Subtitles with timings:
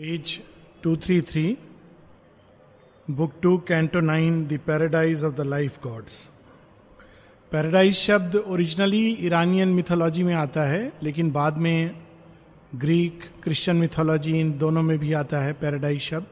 [0.00, 0.30] Page
[0.82, 1.56] 233
[3.08, 6.14] book two canto nine the paradise of the life gods
[7.52, 11.90] paradise शब्द originally Iranian mythology में आता है, लेकिन बाद में
[12.74, 16.26] ग्रीक क्रिश्चियन मिथोलॉजी इन दोनों में भी आता है पैराडाइज शब्द।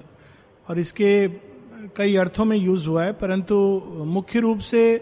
[0.68, 1.10] और इसके
[1.96, 3.56] कई अर्थों में यूज़ हुआ है, परंतु
[4.06, 4.96] मुख्य रूप से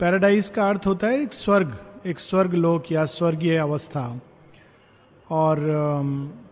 [0.00, 1.76] पैराडाइज का अर्थ होता है एक स्वर्ग
[2.06, 4.06] एक स्वर्ग लोक या स्वर्गीय अवस्था।
[5.34, 5.56] और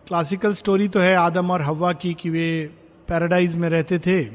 [0.07, 2.69] क्लासिकल um, स्टोरी तो है आदम और हवा की कि वे
[3.07, 4.27] पैराडाइज में रहते थे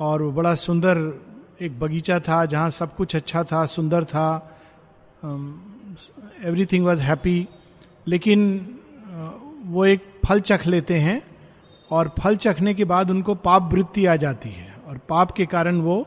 [0.00, 1.22] और वो बड़ा सुंदर
[1.60, 4.58] एक बगीचा था जहाँ सब कुछ अच्छा था सुंदर था
[6.44, 7.48] एवरी थिंग वॉज़ हैप्पी
[8.06, 8.68] लेकिन
[9.14, 9.30] uh,
[9.64, 11.22] वो एक फल चख लेते हैं
[11.90, 15.80] और फल चखने के बाद उनको पाप वृत्ति आ जाती है और पाप के कारण
[15.80, 16.06] वो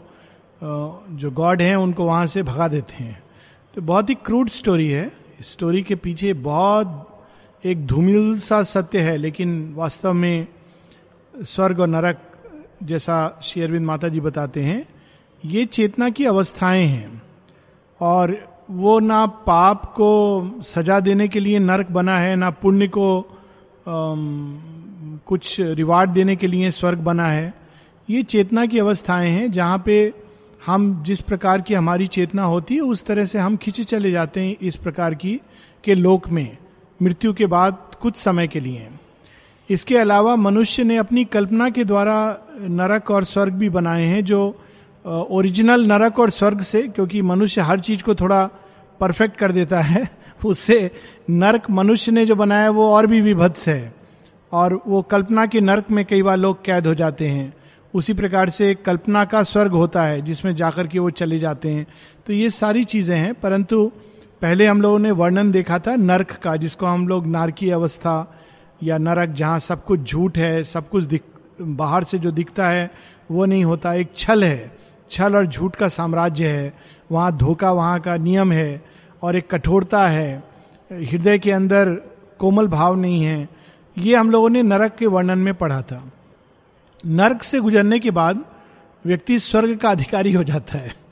[0.57, 3.23] uh, जो गॉड हैं उनको वहाँ से भगा देते हैं।
[3.75, 7.11] तो बहुत ही क्रूड स्टोरी है। स्टोरी के पीछे बहुत
[7.65, 10.47] एक धूमिल सा सत्य है लेकिन वास्तव में
[11.43, 12.21] स्वर्ग और नरक
[12.83, 14.87] जैसा श्री अरविंद माता जी बताते हैं
[15.45, 17.21] ये चेतना की अवस्थाएँ हैं।
[18.01, 18.37] और
[18.71, 20.09] वो ना पाप को
[20.61, 23.19] सजा देने के लिए नरक बना है ना पुण्य को
[23.87, 27.53] आम, कुछ रिवार्ड देने के लिए स्वर्ग बना है।
[28.09, 30.13] ये चेतना की अवस्थाएँ हैं जहाँ पे
[30.65, 34.41] हम जिस प्रकार की हमारी चेतना होती है उस तरह से हम खिंचे चले जाते
[34.41, 35.41] हैं इस प्रकार की
[35.83, 36.57] के लोक में।
[37.01, 38.87] मृत्यु के बाद कुछ समय के लिए।
[39.69, 44.61] इसके अलावा मनुष्य ने अपनी कल्पना के द्वारा नरक और स्वर्ग भी बनाए हैं, जो
[45.07, 48.49] ओरिजिनल नरक और स्वर्ग से, क्योंकि मनुष्य हर चीज़ को थोड़ा
[48.99, 50.09] परफेक्ट कर देता है,
[50.45, 50.91] उससे
[51.29, 53.93] नरक मनुष्य ने जो बनाया, वो और भी विभत्स है।
[54.51, 57.53] और वो कल्पना के नरक में कई बार लोग कैद हो जाते हैं।
[57.93, 61.87] उसी प्रकार से कल्पना का स्वर्ग होता है, जिसमें जाकर के वो चले जाते हैं।
[62.25, 63.91] तो ये सारी चीज़ें हैं, परंतु
[64.41, 68.39] पहले हम लोगों ने वर्णन देखा था नरक का, जिसको हम लोग नारकी अवस्था
[68.83, 71.21] या नरक, जहाँ सब कुछ झूठ है, सब कुछ दिख,
[71.61, 72.91] बाहर से जो दिखता है,
[73.31, 74.77] वो नहीं होता। एक छल है।
[75.11, 76.73] छल और झूठ का साम्राज्य है।
[77.11, 78.85] वहाँ धोखा वहाँ का नियम है
[79.23, 80.43] और एक कठोरता है।
[80.91, 81.89] हृदय के अंदर
[82.39, 83.49] कोमल भाव नहीं है।
[83.97, 86.11] ये हम लोगों ने नरक के वर्णन में पढ़ा था।
[87.05, 88.45] नरक से गुजरने के बाद
[89.05, 91.04] व्यक्ति स्वर्ग का अधिकारी हो जाता है।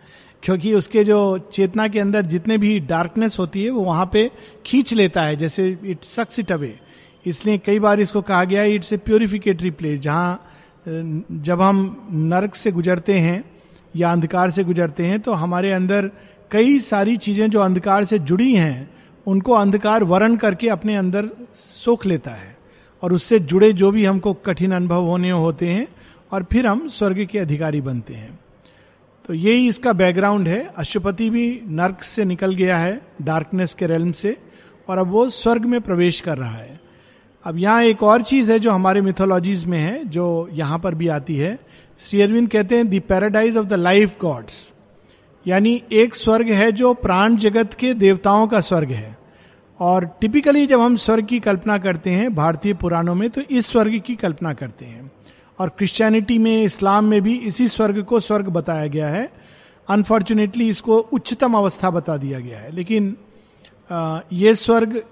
[0.43, 4.29] क्योंकि उसके जो चेतना के अंदर जितने भी डार्कनेस होती है, वो वहाँ पे
[4.65, 6.75] खींच लेता है, जैसे इट सक्स इट अवे
[7.25, 10.49] इसलिए कई बार इसको कहा गया इट्स ए प्योरिफिकेटरी प्लेस जहाँ
[10.85, 13.43] जब हम नरक से गुजरते हैं
[13.95, 16.09] या अंधकार से गुजरते हैं तो हमारे अंदर
[16.51, 18.89] कई सारी चीज़ें जो अंधकार से जुड़ी हैं,
[19.27, 22.55] उनको अंधकार वरण करके अपने अंदर सोख लेता है।
[23.03, 25.87] और उससे जुड़े जो भी हमको कठिन अनुभव होने होते हैं,
[26.31, 28.39] और फिर हम स्वर्ग के अधिकारी बनते हैं।
[29.25, 34.11] तो यही इसका बैकग्राउंड है। अशुपति भी नर्क से निकल गया है डार्कनेस के रेलम
[34.11, 34.37] से,
[34.87, 36.79] और अब वो स्वर्ग में प्रवेश कर रहा है।
[37.45, 41.07] अब यहाँ एक और चीज़ है जो हमारे मिथोलॉजीज में है, जो यहाँ पर भी
[41.07, 41.57] आती है।
[41.99, 44.71] श्री अरविंद कहते हैं the paradise of the life gods
[45.45, 49.17] यानी एक स्वर्ग है जो प्राण जगत के देवताओं का स्वर्ग है।
[49.79, 53.99] और टिपिकली जब हम स्वर्ग की कल्पना करते हैं, भारतीय पुराणों में तो इस स्वर्ग
[53.99, 55.11] की कल्पना करते हैं।
[55.59, 59.31] और क्रिश्चियनिटी में इस्लाम में भी इसी स्वर्ग को स्वर्ग बताया गया है।
[59.87, 63.15] अनफॉर्चुनेटली इसको उच्चतम अवस्था बता दिया गया है। लेकिन
[64.33, 65.03] ये स्वर्ग,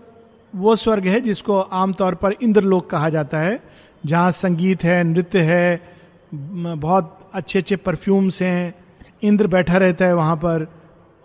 [0.56, 3.60] वो स्वर्ग है जिसको आमतौर पर इंद्रलोक कहा जाता है,
[4.06, 5.82] जहाँ संगीत है, नृत्य है
[6.34, 8.74] बहुत अच्छे अच्छे परफ्यूम्स हैं।
[9.24, 10.68] इंद्र बैठा रहता है वहाँ पर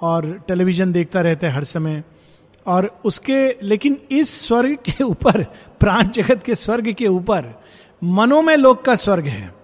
[0.00, 2.03] और टेलीविज़न देखता रहता है हर समय।
[2.66, 5.43] और उसके, लेकिन इस स्वर्ग के ऊपर,
[5.81, 7.54] प्राण जगत के स्वर्ग के ऊपर
[8.05, 9.55] मनोमय लोक का स्वर्ग है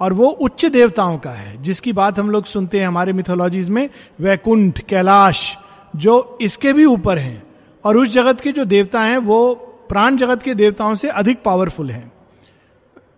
[0.00, 3.90] और वो उच्च देवताओं का है, जिसकी बात हम लोग सुनते हैं हमारे मिथोलॉजीज में,
[4.20, 5.56] वैकुंठ, कैलाश,
[5.96, 7.46] जो इसके भी ऊपर हैं।
[7.84, 9.54] और उस जगत के जो देवता हैं, वो
[9.88, 12.12] प्राण जगत के देवताओं से अधिक पावरफुल हैं।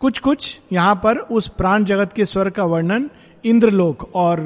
[0.00, 3.10] कुछ कुछ यहाँ पर उस प्राण जगत के स्वर का वर्णन
[3.44, 4.38] इंद्रलोक और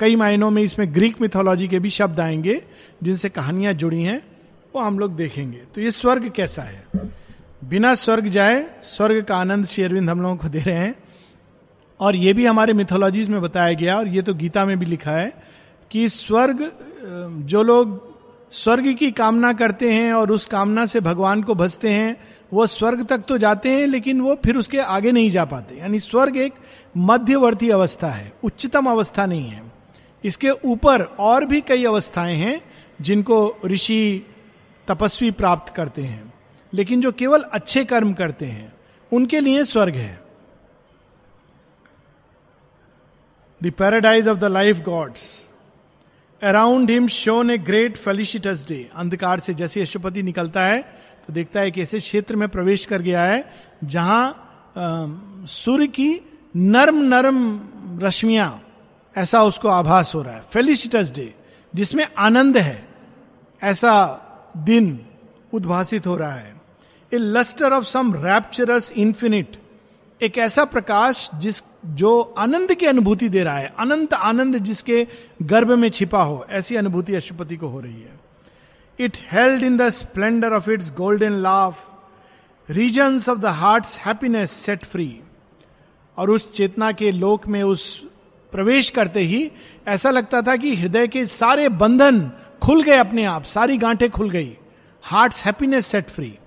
[0.00, 2.62] कई मायनों में इसमें ग्रीक मिथोलॉजी के भी शब्द आएँगे,
[3.02, 4.22] जिनसे कहानियाँ जुड़ी हैं,
[4.74, 6.86] वो हम लोग देखेंगे। तो ये स्वर्ग कैसा है?
[7.68, 10.94] बिना स्वर्ग जाए, स्वर्ग का आनंद शेरविंद हम लोगों को दे रहे हैं।
[12.00, 15.10] और ये भी हमारे मिथोलॉजीज में बताया गया, और ये तो गीता में भी लिखा
[15.10, 15.42] है,
[15.90, 16.72] कि स्वर्ग
[17.46, 18.14] जो लोग
[18.52, 22.16] स्वर्ग की कामना करते हैं और उस कामना से भगवान को भजते हैं,
[22.52, 25.98] वो स्वर्ग तक तो जाते हैं, लेकिन वो फिर उसके आगे नहीं जा पाते। यानी
[25.98, 26.54] स्वर्ग एक
[26.96, 29.72] मध्यवर्ती अवस्था है, उच्चतम अवस्था नहीं है।
[30.24, 32.60] इसके ऊपर और भी कई अवस्थाएँ हैं,
[33.00, 34.26] जिनको ऋषि
[34.88, 36.33] तपस्वी प्राप्त करते हैं।
[36.74, 38.72] लेकिन जो केवल अच्छे कर्म करते हैं,
[39.12, 40.20] उनके लिए स्वर्ग है।
[43.60, 45.22] The paradise of the life gods
[46.42, 50.80] around him shone a great felicitous day अंधकार से जैसे यशुपति निकलता है
[51.26, 53.44] तो देखता है कि ऐसे क्षेत्र में प्रवेश कर गया है,
[53.84, 56.10] जहाँ सूर्य की
[56.56, 57.38] नर्म नरम
[58.02, 58.60] रश्मियाँ,
[59.16, 61.32] ऐसा उसको आभास हो रहा है। फेलिसिटस डे
[61.74, 62.88] जिसमें आनंद है,
[63.62, 64.98] ऐसा दिन
[65.52, 66.53] उद्भासित हो रहा है।
[67.14, 69.56] A lustre of some rapturous infinite
[70.22, 75.06] एक ऐसा प्रकाश जिस, जो आनंद की अनुभूति दे रहा है। अनंत आनंद जिसके
[75.42, 78.20] गर्भ में छिपा हो, ऐसी अनुभूति अशुपति को हो रही है।
[78.98, 81.90] It held in the splendour of its golden laugh
[82.70, 85.20] regions of the heart happiness set free
[86.18, 88.04] और उस चेतना के लोक में उस
[88.52, 89.50] प्रवेश करते ही
[89.88, 92.30] ऐसा लगता था कि हृदय के सारे बंधन
[92.62, 94.56] खुल गए अपने आप, सारी गांठें खुल गई।
[95.02, 96.38] हार्ट्स हैप्पीनेस सेट फ्री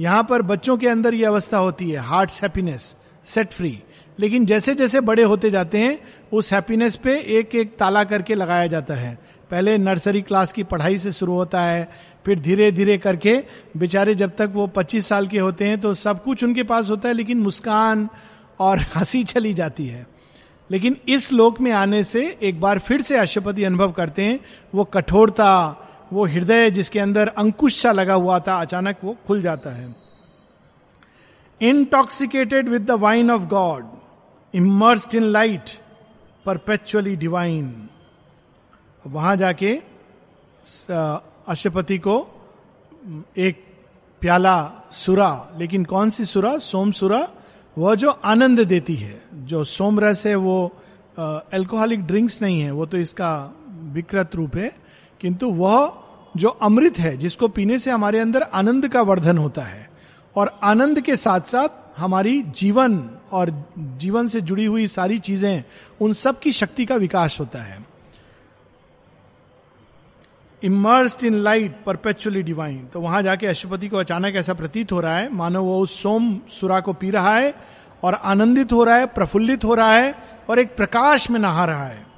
[0.00, 3.82] यहाँ पर बच्चों के अंदर यह अवस्था होती है हार्ट हैप्पीनेस सेट फ्री
[4.20, 5.98] लेकिन जैसे जैसे बड़े होते जाते हैं,
[6.32, 9.18] उस हैप्पीनेस पे एक एक ताला करके लगाया जाता है।
[9.50, 11.90] पहले नर्सरी क्लास की पढ़ाई से शुरू होता है,
[12.26, 13.42] फिर धीरे धीरे करके
[13.76, 17.08] बेचारे जब तक वो 25 साल के होते हैं तो सब कुछ उनके पास होता
[17.08, 18.08] है, लेकिन मुस्कान
[18.60, 20.06] और हँसी चली जाती है।
[20.70, 24.40] लेकिन इस लोक में आने से एक बार फिर से अशुपति अनुभव करते हैं,
[24.74, 25.76] वो कठोरता
[26.12, 29.94] वो हृदय जिसके अंदर अंकुश सा लगा हुआ था, अचानक वो खुल जाता है।
[31.60, 33.86] Intoxicated with the wine of god
[34.54, 35.70] immersed in light
[36.46, 37.88] perpetually divine
[39.04, 39.74] वहाँ जाके
[41.48, 42.16] अशुपति को,
[43.38, 43.64] एक
[44.22, 46.56] प्याला सुरा, लेकिन कौन सी सुरा?
[46.58, 47.28] सोम सुरा,
[47.76, 50.72] वह जो आनंद देती है। जो सोम रस है, वो
[51.54, 53.32] एल्कोहलिक ड्रिंक्स नहीं है, वो तो इसका
[53.92, 54.70] विकृत रूप है।
[55.20, 55.92] किंतु वह
[56.36, 59.88] जो अमृत है, जिसको पीने से हमारे अंदर आनंद का वर्धन होता है,
[60.36, 62.98] और आनंद के साथ साथ हमारी जीवन
[63.32, 65.64] और जीवन से जुड़ी हुई सारी चीज़ें,
[66.00, 67.78] उन सब की शक्ति का विकास होता है।
[70.62, 75.16] Immersed in light perpetually divine तो वहाँ जाके अशुपति को अचानक ऐसा प्रतीत हो रहा
[75.16, 77.54] है, मानो वो उस सोम सुरा को पी रहा है,
[78.02, 80.14] और आनंदित हो रहा है, प्रफुल्लित हो रहा है,
[80.50, 82.09] और एक प्रकाश में नहा रहा है।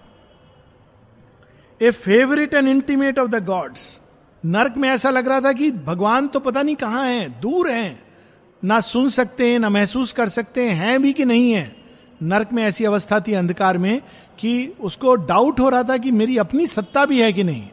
[1.83, 3.99] A favourite and intimate of the gods
[4.45, 8.03] नर्क में ऐसा लग रहा था कि भगवान तो पता नहीं कहाँ है, दूर हैं।
[8.63, 11.77] ना सुन सकते हैं ना महसूस कर सकते, हैं हैं भी कि नहीं है।
[12.23, 14.01] नर्क में ऐसी अवस्था थी अंधकार में
[14.39, 17.69] कि उसको डाउट हो रहा था कि मेरी अपनी सत्ता भी है कि नहीं।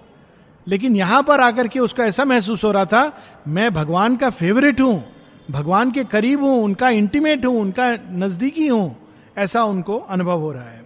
[0.67, 3.11] लेकिन यहाँ पर आकर के उसको ऐसा महसूस हो रहा था,
[3.47, 5.03] मैं भगवान का फेवरेट हूँ,
[5.51, 8.95] भगवान के करीब हूँ, उनका इंटीमेट हूँ, उनका नजदीकी हूँ,
[9.37, 10.78] ऐसा उनको अनुभव हो रहा है।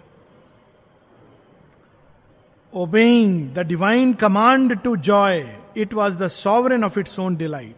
[2.75, 7.75] Obeying the divine command to joy it was the sovereign of its own delight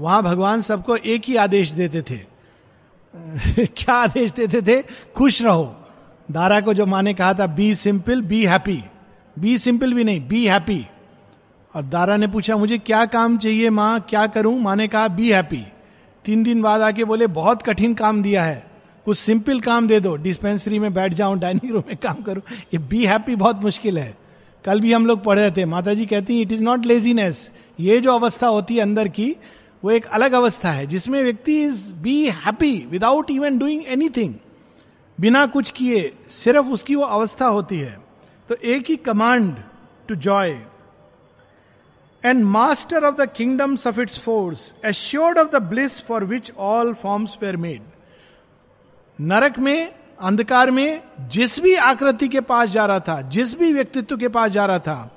[0.00, 2.16] वहाँ भगवान सबको एक ही आदेश देते थे।
[3.66, 4.82] क्या आदेश देते थे?
[5.16, 5.76] खुश रहो।
[6.30, 8.84] दारा को जो माने कहा था be simple be happy
[9.38, 10.86] be simple भी नहीं बी हैप्पी
[11.74, 14.00] और दारा ने पूछा, मुझे क्या काम चाहिए माँ?
[14.00, 14.60] क्या करूँ?
[14.60, 15.64] माँ ने कहा बी हैप्पी
[16.24, 18.66] तीन दिन बाद आके बोले, बहुत कठिन काम दिया है।
[19.04, 22.78] कुछ सिंपल काम दे दो। डिस्पेंसरी में बैठ जाऊँ डाइनिंग रूम में काम करूँ। ये
[22.78, 24.23] बी हैप्पी बहुत मुश्किल है।
[24.64, 27.50] कल भी हम लोग पढ़ रहे थे माता जी कहती हैं इट इज़ नॉट लेजीनेस
[27.78, 29.34] ये जो अवस्था होती है अंदर की,
[29.82, 34.34] वो एक अलग अवस्था है, जिसमें व्यक्ति is be happy without even doing anything
[35.18, 37.98] बिना कुछ किए, सिर्फ़ उसकी वो अवस्था होती है।
[38.48, 39.56] तो एक ही command
[40.08, 40.50] to joy
[42.24, 46.92] and master of the kingdoms of its force assured of the bliss for which all
[46.94, 47.82] forms were made
[49.18, 54.16] नरक में अंधकार में जिस भी आकृति के पास जा रहा था, जिस भी व्यक्तित्व
[54.16, 55.10] के पास जा रहा था,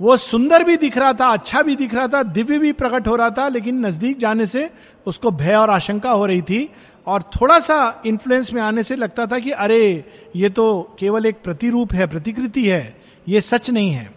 [0.00, 3.16] वो सुंदर भी दिख रहा था अच्छा भी दिख रहा था, दिव्य भी प्रकट हो
[3.16, 4.70] रहा था, लेकिन नज़दीक जाने से
[5.06, 6.68] उसको भय और आशंका हो रही थी
[7.06, 10.04] और थोड़ा सा इन्फ्लुएंस में आने से लगता था कि अरे,
[10.36, 12.96] ये तो केवल एक प्रतिरूप है, प्रतिकृति है,
[13.28, 14.10] ये सच नहीं है।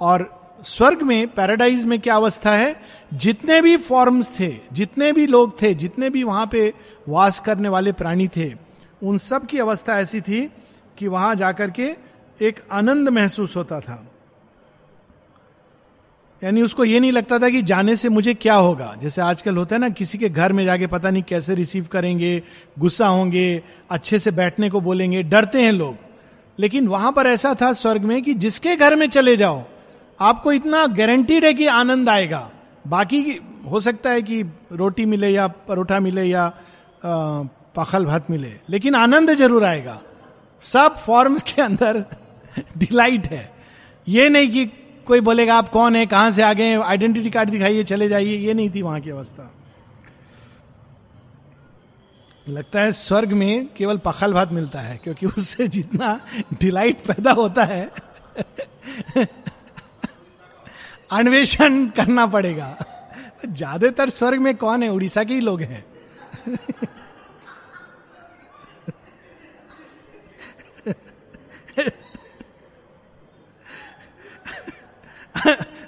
[0.00, 2.76] और स्वर्ग में पैराडाइज में क्या अवस्था है?
[3.14, 6.72] जितने भी फॉर्म्स थे, जितने भी लोग थे, जितने भी वहाँ पे
[7.08, 8.63] वास करने वाले प्राणी थे
[9.04, 10.52] उन सब की अवस्था ऐसी थी
[10.98, 11.96] कि वहाँ जाकर के
[12.40, 14.06] एक आनंद महसूस होता था।
[16.42, 19.76] यानी उसको ये नहीं लगता था कि जाने से मुझे क्या होगा। जैसे आजकल होता
[19.76, 22.42] है ना, किसी के घर में जाके पता नहीं कैसे रिसीव करेंगे,
[22.78, 25.96] गुस्सा होंगे, अच्छे से बैठने को बोलेंगे, डरते हैं लोग।
[26.58, 29.62] लेकिन वहाँ पर ऐसा था स्वर्ग में कि जिसके घर में चले जाओ,
[30.20, 32.50] आपको इतना गारंटीड है कि आनंद आएगा।
[32.86, 34.42] बाकी हो सकता है कि
[34.72, 36.52] रोटी मिले या परोठा मिले या
[37.74, 40.00] पखल भात मिले। लेकिन आनंद ज़रूर आएगा।
[40.62, 42.04] सब फॉर्म्स के अंदर
[42.78, 43.50] डिलाइट है।
[44.06, 44.64] ये नहीं कि
[45.06, 46.06] कोई बोलेगा, आप कौन है?
[46.06, 49.50] कहाँ से आ गए आइडेंटिटी कार्ड दिखाइए, चले जाइए। ये नहीं थी वहाँ की अवस्था।
[52.48, 56.18] लगता है स्वर्ग में केवल पखल भात मिलता है, क्योंकि उससे जितना
[56.54, 57.90] डिलाइट पैदा होता है,
[61.12, 62.76] अन्वेषण करना पड़ेगा।
[63.46, 64.88] ज़्यादातर स्वर्ग में कौन है?
[64.88, 65.84] उड़ीसा के ही लोग हैं।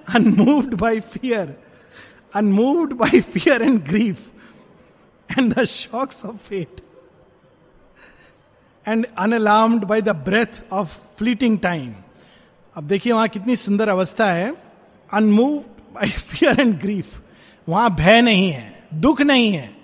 [0.09, 1.57] Unmoved by fear,
[2.35, 4.31] unmoved by fear and grief,
[5.37, 6.81] and the shocks of fate,
[8.87, 11.95] and unalarmed by the breath of fleeting time.
[12.77, 14.55] अब देखिए वहाँ कितनी सुंदर अवस्था है
[15.15, 17.21] unmoved by fear and grief
[17.69, 19.76] वहाँ भय नहीं है दुख नहीं है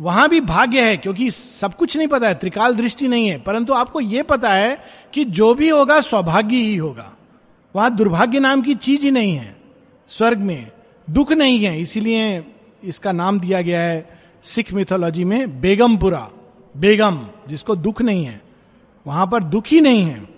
[0.00, 3.72] वहाँ भी भाग्य है, क्योंकि सब कुछ नहीं पता है, त्रिकाल दृष्टि नहीं है, परंतु
[3.72, 4.78] आपको यह पता है
[5.14, 7.10] कि जो भी होगा, सौभाग्य ही होगा।
[7.74, 9.56] वहाँ दुर्भाग्य नाम की चीज़ ही नहीं है,
[10.10, 10.70] स्वर्ग में
[11.08, 12.44] दुख नहीं है, इसीलिए
[12.82, 16.28] इसका नाम दिया गया है सिख मिथोलॉजी में बेगमपुरा,
[16.74, 18.40] बेगम, जिसको दुख नहीं है।
[19.06, 20.28] वहाँ पर दुख ही नहीं है,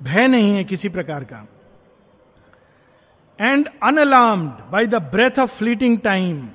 [0.00, 1.46] भय नहीं है किसी प्रकार का।
[3.38, 6.48] And unalarmed by the breath of fleeting time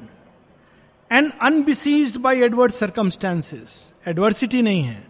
[1.11, 5.07] and unbesieged by adverse circumstances adversity नहीं है.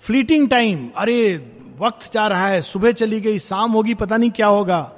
[0.00, 1.36] फ्लीटिंग टाइम अरे,
[1.78, 2.60] वक्त जा रहा है.
[2.62, 4.92] सुबह चली गई, शाम होगी, पता नहीं क्या होगा.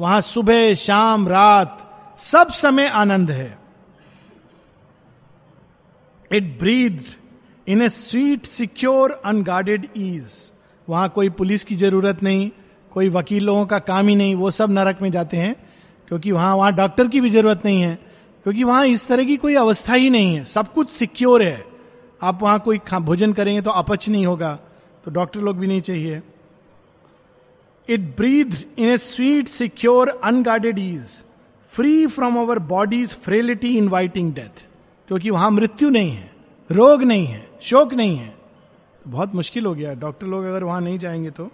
[0.00, 1.88] वहाँ सुबह, शाम, रात,
[2.18, 3.58] सब समय आनंद है.
[6.32, 7.04] It breathe
[7.68, 10.52] in a sweet secure unguarded ease
[10.88, 12.50] वहाँ कोई पुलिस की ज़रूरत नहीं,
[12.90, 15.54] कोई वकील का काम ही नहीं, वो सब नरक में जाते हैं,
[16.08, 18.11] क्योंकि वहाँ वहाँ डॉक्टर की भी ज़रूरत नहीं है.
[18.42, 21.64] क्योंकि वहाँ इस तरह की कोई अवस्था ही नहीं है। सब कुछ सिक्योर है।
[22.22, 24.58] आप वहाँ कोई भोजन करेंगे तो अपच नहीं होगा।
[25.04, 26.22] तो डॉक्टर लोग भी नहीं चाहिए।
[27.88, 31.24] It breathe in a sweet secure unguarded ease
[31.72, 34.66] free from our bodies frailty inviting death
[35.08, 36.30] क्योंकि वहाँ मृत्यु नहीं है,
[36.70, 40.80] रोग नहीं है, शोक नहीं है। तो बहुत मुश्किल हो गया। डॉक्टर लोग अगर वहाँ
[40.80, 41.50] नहीं जाएँगे तो।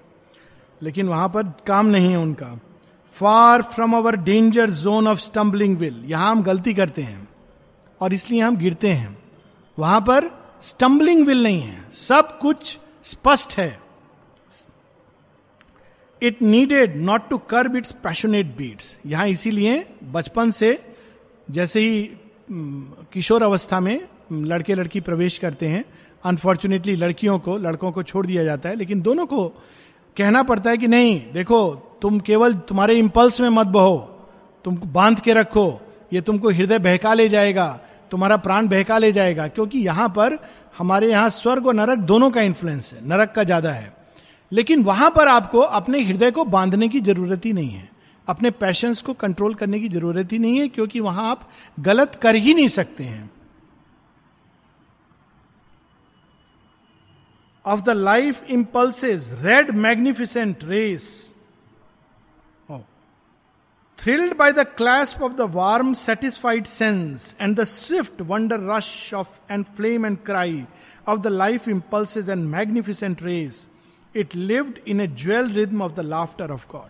[0.82, 2.58] लेकिन वहाँ पर काम नहीं है उनका।
[3.16, 7.28] Far from our danger zone of stumbling will यहाँ हम गलती करते हैं
[8.00, 9.16] और इसलिए हम गिरते हैं।
[9.78, 10.30] वहाँ पर
[10.62, 13.78] स्टम्बलिंग विल नहीं है। सब कुछ स्पष्ट है।
[16.22, 20.78] It needed not to curb its passionate beats यहाँ इसीलिए बचपन से
[21.50, 22.02] जैसे ही
[23.12, 24.00] किशोर अवस्था में
[24.32, 25.84] लड़के लड़की प्रवेश करते हैं
[26.24, 29.52] अनफॉर्चुनेटली लड़कियों को, लड़कों को छोड़ दिया जाता है, लेकिन दोनों को
[30.18, 33.96] कहना पड़ता है कि नहीं, देखो, तुम केवल तुम्हारे इंपल्स में मत बहो,
[34.64, 35.80] तुम बाँध के रखो,
[36.12, 37.66] ये तुमको हृदय बहका ले जाएगा,
[38.10, 40.38] तुम्हारा प्राण बहका ले जाएगा, क्योंकि यहाँ पर
[40.78, 43.92] हमारे यहाँ स्वर्ग और नरक दोनों का इंफ्लुएंस है, नरक का ज़्यादा है।
[44.52, 47.88] लेकिन वहाँ पर आपको अपने हृदय को बांधने की ज़रूरत ही नहीं है,
[48.28, 51.48] अपने पैशंस को कंट्रोल करने की ज़रूरत ही नहीं है, क्योंकि वहाँ आप
[51.78, 53.30] गलत कर ही नहीं सकते हैं।
[57.68, 61.34] Of the life impulses red magnificent race
[63.98, 69.52] thrilled by the clash of the warm satisfied sense and the swift wonder rush of
[69.52, 70.64] and flame and cry
[71.08, 73.68] of the life impulse and magnificent race
[74.16, 76.88] it lived in a jewel rhythm of the laughter of god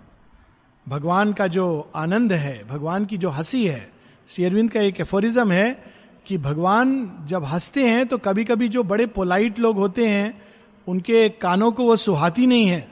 [0.88, 3.92] भगवान का जो आनंद है, भगवान की जो हँसी है,
[4.28, 5.84] श्री अरविंद का एक एफोरिज्म है
[6.26, 10.47] कि भगवान जब हँसते हैं तो कभी कभी जो बड़े पोलाइट लोग होते हैं
[10.88, 12.88] उनके कानों को वो सुहाती नहीं है।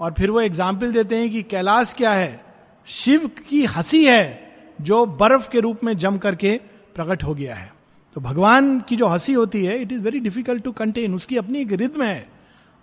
[0.00, 2.44] और फिर वो एग्ज़ाम्पल देते हैं कि कैलाश क्या है?
[2.86, 6.60] शिव की हँसी है, जो बर्फ़ के रूप में जम करके
[6.94, 7.72] प्रकट हो गया है।
[8.14, 11.60] तो भगवान की जो हँसी होती है it is very difficult to contain उसकी अपनी
[11.60, 12.28] एक रिद्म है।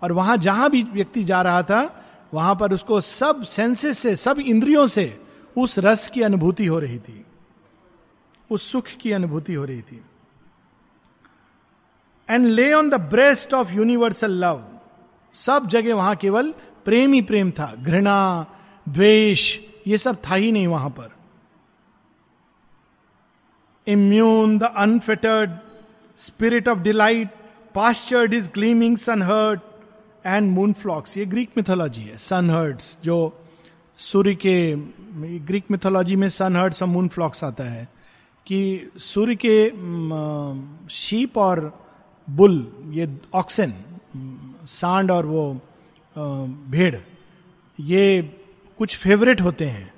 [0.01, 4.39] और वहाँ जहाँ भी व्यक्ति जा रहा था, वहाँ पर उसको सब सेंसेस से, सब
[4.39, 5.19] इंद्रियों से
[5.57, 7.25] उस रस की अनुभूति हो रही थी।
[8.51, 10.01] उस सुख की अनुभूति हो रही थी।
[12.29, 14.63] And lay on the breast of universal love
[15.33, 16.53] सब जगह वहाँ केवल
[16.85, 18.45] प्रेम ही प्रेम था। घृणा,
[18.89, 19.57] द्वेष,
[19.87, 21.11] ये सब था ही नहीं वहाँ पर।
[23.87, 25.51] Immune the unfettered
[26.17, 27.29] spirit of delight
[27.75, 29.61] pastured is gleaming sun herd
[30.25, 33.17] and moon flocks ये ग्रीक मिथोलॉजी है। सनहर्ड्स जो
[33.97, 34.75] सूर्य के
[35.39, 37.87] ग्रीक मिथोलॉजी में सनहर्ड्स और मून फ्लॉक्स आता है।
[38.47, 39.57] कि सूर्य के
[40.89, 41.88] शीप और
[42.29, 43.73] बुल, ये ऑक्सन,
[44.67, 45.53] सांड और वो
[46.69, 46.95] भेड़,
[47.79, 48.21] ये
[48.79, 49.91] कुछ फेवरेट होते हैं।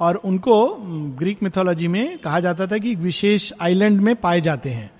[0.00, 0.76] और उनको
[1.18, 4.90] ग्रीक मिथोलॉजी में कहा जाता था कि विशेष आइलैंड में पाए जाते हैं।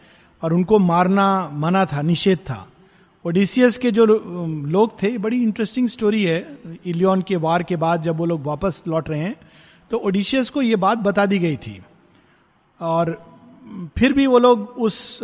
[0.42, 2.66] और उनको मारना मना था, निषेध था।
[3.25, 8.16] ओडिसियस के जो लोग थे, बड़ी इंटरेस्टिंग स्टोरी है। इलियन के वार के बाद जब
[8.16, 9.37] वो लोग वापस लौट रहे हैं
[9.90, 11.80] तो ओडिशियस को ये बात बता दी गई थी।
[12.80, 13.18] और
[13.99, 15.23] फिर भी वो लोग उस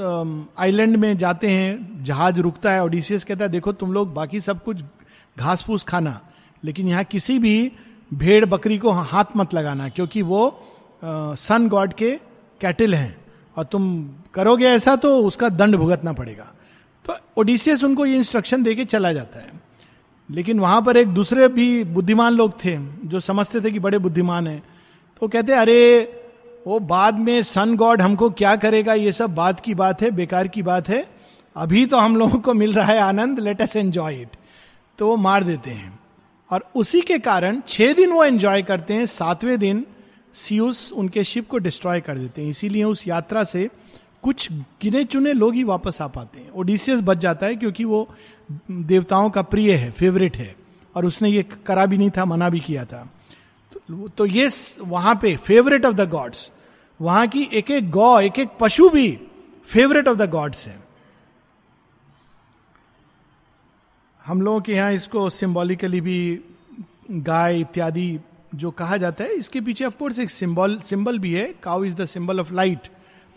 [0.58, 4.62] आइलैंड में जाते हैं, जहाज़ रुकता है ओडिसियस कहता है, देखो, तुम लोग बाकी सब
[4.64, 4.82] कुछ
[5.38, 6.20] घास फूस खाना,
[6.64, 7.72] लेकिन यहाँ किसी भी
[8.10, 10.62] भेड़ बकरी को हाथ मत लगाना, क्योंकि वो
[11.02, 12.10] सन गॉड के
[12.60, 13.16] कैटिल हैं।
[13.56, 16.46] और तुम करोगे ऐसा तो उसका दंड भुगतना पड़ेगा।
[17.04, 19.52] तो ओडिसियस उनको ये इंस्ट्रक्शन देके चला जाता है।
[20.28, 24.46] लेकिन वहाँ पर एक दूसरे भी बुद्धिमान लोग थे, जो समझते थे कि बड़े बुद्धिमान
[24.46, 24.62] हैं।
[25.22, 26.22] तो कहते अरे
[26.66, 28.94] वो बाद में सन गॉड हमको क्या करेगा?
[28.94, 31.06] ये सब बात की बात है बेकार की बात है।
[31.56, 34.36] अभी तो हम लोगों को मिल रहा है आनंद लेट अस एंजॉय इट
[34.98, 35.98] तो वो मार देते हैं।
[36.50, 39.86] और उसी के कारण छह दिन वो एंजॉय करते हैं सातवें दिन
[40.34, 43.68] सीयूस उनके शिप को डिस्ट्रॉय कर देते हैं। इसीलिए उस यात्रा से
[44.22, 48.08] कुछ गिने चुने लोग ही वापस आ पाते हैं। ओडिसियस बच जाता है क्योंकि वो
[48.70, 50.56] देवताओं का प्रिय है फेवरेट है।
[50.96, 53.12] और उसने ये करा भी नहीं था मना भी किया था।
[53.72, 54.48] तो, तो ये
[54.80, 56.50] वहाँ पे फेवरेट ऑफ़ द गॉड्स
[57.00, 59.08] वहाँ की एक एक गौ एक एक पशु भी
[59.68, 60.78] फेवरेट ऑफ़ द गॉड्स है।
[64.20, 66.18] हम लोगों के यहाँ इसको सिंबॉलिकली भी
[67.10, 68.18] गाय इत्यादि
[68.54, 72.04] जो कहा जाता है, इसके पीछे ऑफकोर्स एक सिंबल सिंबल भी है cow is the
[72.04, 72.88] symbol of light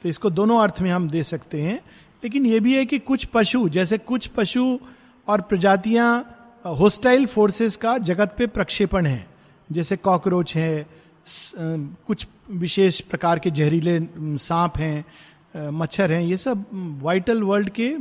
[0.04, 1.80] तो इसको दोनों अर्थ में हम दे सकते हैं।
[2.24, 4.80] लेकिन यह भी है कि कुछ पशु, जैसे कुछ पशु
[5.28, 6.36] और प्रजातियाँ
[6.80, 9.28] होस्टाइल फोर्सेस का जगत पे प्रक्षेपण है।
[9.70, 10.86] जैसे कॉकरोच है
[11.26, 14.00] कुछ विशेष प्रकार के जहरीले
[14.38, 16.66] सांप हैं मच्छर हैं, ये सब
[17.04, 17.92] वाइटल वर्ल्ड के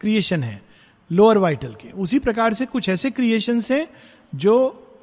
[0.00, 0.60] क्रिएशन है
[1.10, 3.86] लोअर वाइटल के। उसी प्रकार से कुछ ऐसे क्रिएशन हैं,
[4.34, 4.54] जो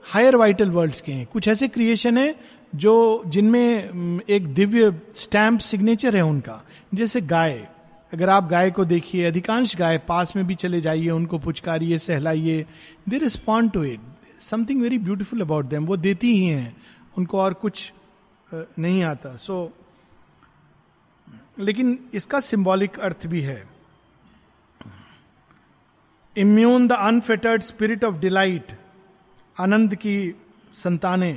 [0.05, 2.35] हायर वाइटल वर्ल्ड्स के हैं। कुछ ऐसे क्रिएशन है,
[2.75, 6.61] जो जिनमें एक दिव्य स्टैम्प सिग्नेचर है उनका।
[6.93, 7.67] जैसे गाय।
[8.13, 12.65] अगर आप गाय को देखिए, अधिकांश गाय पास में भी चले जाइए, उनको पुचकारिए, सहलाइए
[13.09, 13.99] they respond to it
[14.41, 16.75] something very beautiful about them वो देती ही हैं।
[17.17, 17.91] उनको और कुछ
[18.53, 19.71] नहीं आता। सो
[21.59, 23.63] लेकिन इसका सिंबॉलिक अर्थ भी है।
[26.35, 28.77] Immune the unfettered spirit of delight
[29.57, 30.17] आनंद की
[30.73, 31.33] संताने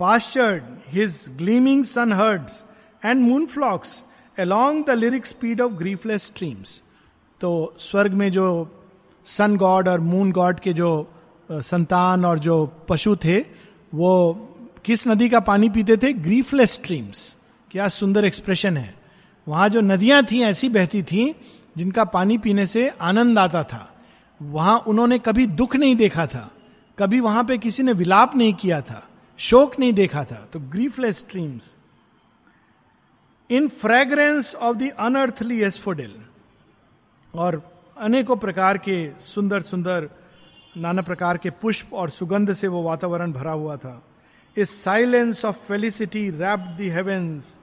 [0.00, 2.64] pastured his gleaming sun herds
[3.04, 4.02] and moon flocks
[4.38, 6.82] along the lyric speed of griefless streams
[7.40, 8.46] तो स्वर्ग में जो
[9.26, 10.90] सन गॉड और मून गॉड के जो
[11.50, 12.56] संतान और जो
[12.88, 13.38] पशु थे,
[13.94, 14.55] वो
[14.86, 16.12] किस नदी का पानी पीते थे?
[16.12, 17.36] ग्रीफलेस स्ट्रीम्स
[17.70, 18.94] क्या सुंदर एक्सप्रेशन है।
[19.48, 21.34] वहाँ जो नदियाँ थी, ऐसी बहती थी,
[21.76, 23.94] जिनका पानी पीने से आनंद आता था।
[24.42, 26.50] वहाँ उन्होंने कभी दुख नहीं देखा था।
[26.98, 31.18] कभी वहाँ पे किसी ने विलाप नहीं किया था। शोक नहीं देखा था। तो griefless
[31.18, 31.76] streams
[33.50, 36.14] in fragrance of the unearthly asphodel
[37.34, 40.10] और अनेकों प्रकार के सुंदर सुंदर
[40.76, 44.02] नाना प्रकार के पुष्प और सुगंध से वो वातावरण भरा हुआ था।
[44.58, 47.56] A silence of felicity the heavens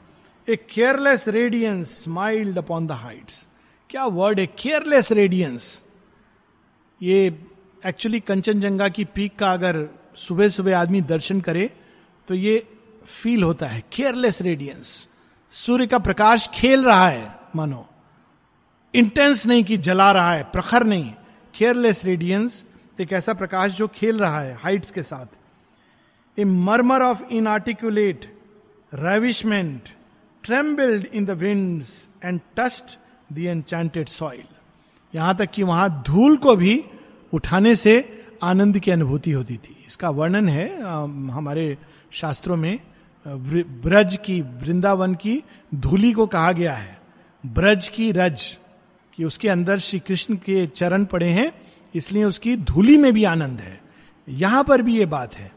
[0.48, 3.48] a careless radiance smiled upon the heights
[3.90, 5.84] क्या वर्ड है केयरलेस रेडियंस
[7.02, 7.26] ये
[7.86, 11.70] एक्चुअली कंचनजंगा की पीक का अगर सुबह सुबह आदमी दर्शन करे
[12.28, 12.68] तो ये
[13.06, 15.10] फील होता है केयरलेस रेडियंस
[15.54, 17.86] सूर्य का प्रकाश खेल रहा है, मानो।
[18.94, 21.14] इंटेंस नहीं कि जला रहा है, प्रखर नहीं।
[21.54, 22.66] केयरलेस रेडियंस
[23.02, 25.26] एक ऐसा प्रकाश जो खेल रहा है हाइट्स के साथ।
[26.38, 28.26] A murmur of inarticulate
[28.92, 29.90] ravishment
[30.44, 32.98] trembled in the winds and thrust
[33.34, 34.44] the enchanted soil
[35.14, 36.84] यहाँ तक कि वहाँ धूल को भी
[37.34, 37.94] उठाने से
[38.44, 41.78] आनंद की अनुभूति होती थी। इसका वर्णन है हमारे
[42.12, 42.80] शास्त्रों में
[43.26, 45.42] ब्रज की, वृंदावन की
[45.76, 46.98] धूली को कहा गया है।
[47.44, 48.44] ब्रज की रज,
[49.18, 51.52] कि उसके अंदर श्री कृष्ण के चरण पड़े हैं,
[51.96, 53.80] इसलिए उसकी धूली में भी आनंद है।
[54.28, 55.52] यहाँ पर भी ये बात है।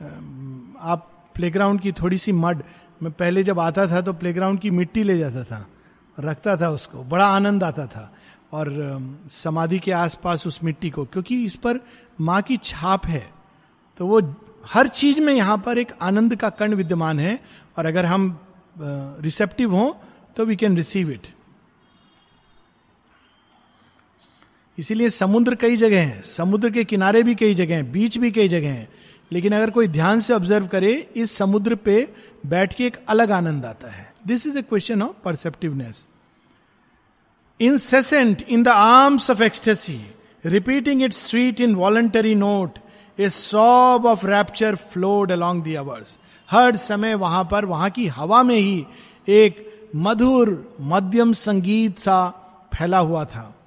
[0.00, 2.62] आप प्लेग्राउंड की थोड़ी सी मड,
[3.02, 5.66] मैं पहले जब आता था तो प्लेग्राउंड की मिट्टी ले जाता था,
[6.18, 8.10] रखता था उसको, बड़ा आनंद आता था।
[8.52, 11.80] और समाधि के आसपास उस मिट्टी को, क्योंकि इस पर
[12.20, 13.26] माँ की छाप है
[14.00, 14.20] तो वो
[14.66, 17.38] हर चीज़ में यहाँ पर एक आनंद का कण विद्यमान है,
[17.78, 18.38] और अगर हम
[18.76, 19.92] रिसेप्टिव हों
[20.36, 21.26] तो वी कैन रिसीव इट
[24.78, 28.48] इसीलिए समुद्र कई जगह हैं, समुद्र के किनारे भी कई जगह हैं, बीच भी कई
[28.48, 28.88] जगह हैं
[29.32, 32.14] लेकिन अगर कोई ध्यान से ऑब्ज़र्व करे इस समुद्र पे
[32.46, 36.06] बैठ के एक अलग आनंद आता है। This is a question of perceptiveness
[37.60, 40.00] incessant in the arms of ecstasy,
[40.44, 42.78] repeating its sweet involuntary note,
[43.18, 46.18] a sob of rapture flowed along the hours.
[46.50, 48.86] हर समय वहाँ पर वहाँ की हवा में ही
[49.28, 52.28] एक मधुर मध्यम संगीत सा
[52.74, 53.59] फैला हुआ था।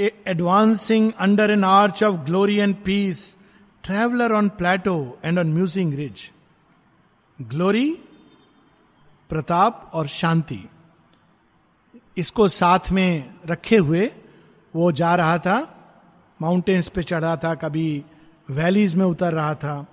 [0.00, 3.36] Advancing under an arch of glory and peace
[3.84, 6.30] traveller on plateau and on musing ridge
[7.42, 7.98] glory
[9.28, 10.68] Pratap और शांति
[12.16, 14.12] इसको साथ में रखे हुए
[14.76, 15.76] वो जा रहा था
[16.42, 18.04] माउंटेन्स पे चढ़ा था, कभी
[18.50, 19.86] वैलीज में उतर रहा था।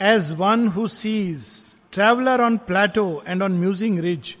[0.00, 1.46] As one who sees
[1.92, 4.36] traveller on plateau and on musing ridge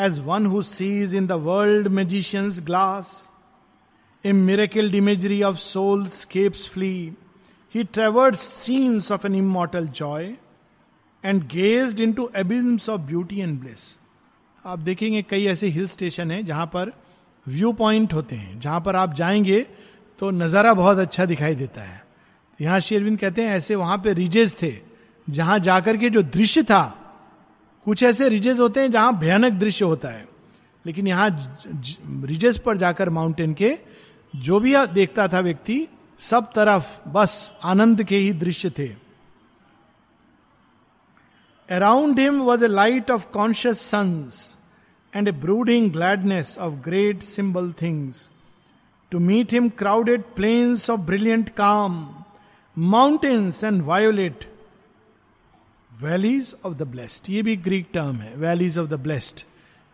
[0.00, 3.30] one who sees in the world magicians glass
[4.24, 5.56] a miracled imagery of
[6.06, 7.12] soulscapes flee
[7.74, 10.34] he traverse scenes of an immortal joy
[11.24, 13.98] and gazed into abysms of beauty and bliss
[14.66, 16.92] आप देखेंगे कई ऐसे hill station है जहाँ पर
[17.48, 19.66] view point होते हैं। जहाँ पर आप जाएँगे
[20.18, 22.02] तो नज़ारा बहुत अच्छा दिखाई देता है।
[22.60, 24.78] यहाँ शेरविंद कहते हैं, ऐसे वहाँ पे रिजेस थे
[25.30, 27.07] जहाँ जाकर के जो दृश्य था
[27.88, 30.26] कुछ ऐसे रिजेस होते हैं जहाँ भयानक दृश्य होता है।
[30.84, 31.28] लेकिन यहाँ
[32.24, 33.76] रिजेस पर जाकर माउंटेन के
[34.34, 35.86] जो भी देखता था व्यक्ति,
[36.20, 38.88] सब तरफ़ बस आनंद के ही दृश्य थे।
[41.68, 44.58] Around him was a light of conscious suns
[45.12, 48.28] and a brooding gladness of great symbol things
[49.12, 52.06] to meet him crowded plains of brilliant calm
[52.76, 54.44] mountains and violet
[56.02, 59.40] valleys of the blessed ये भी Greek term है valleys of the blessed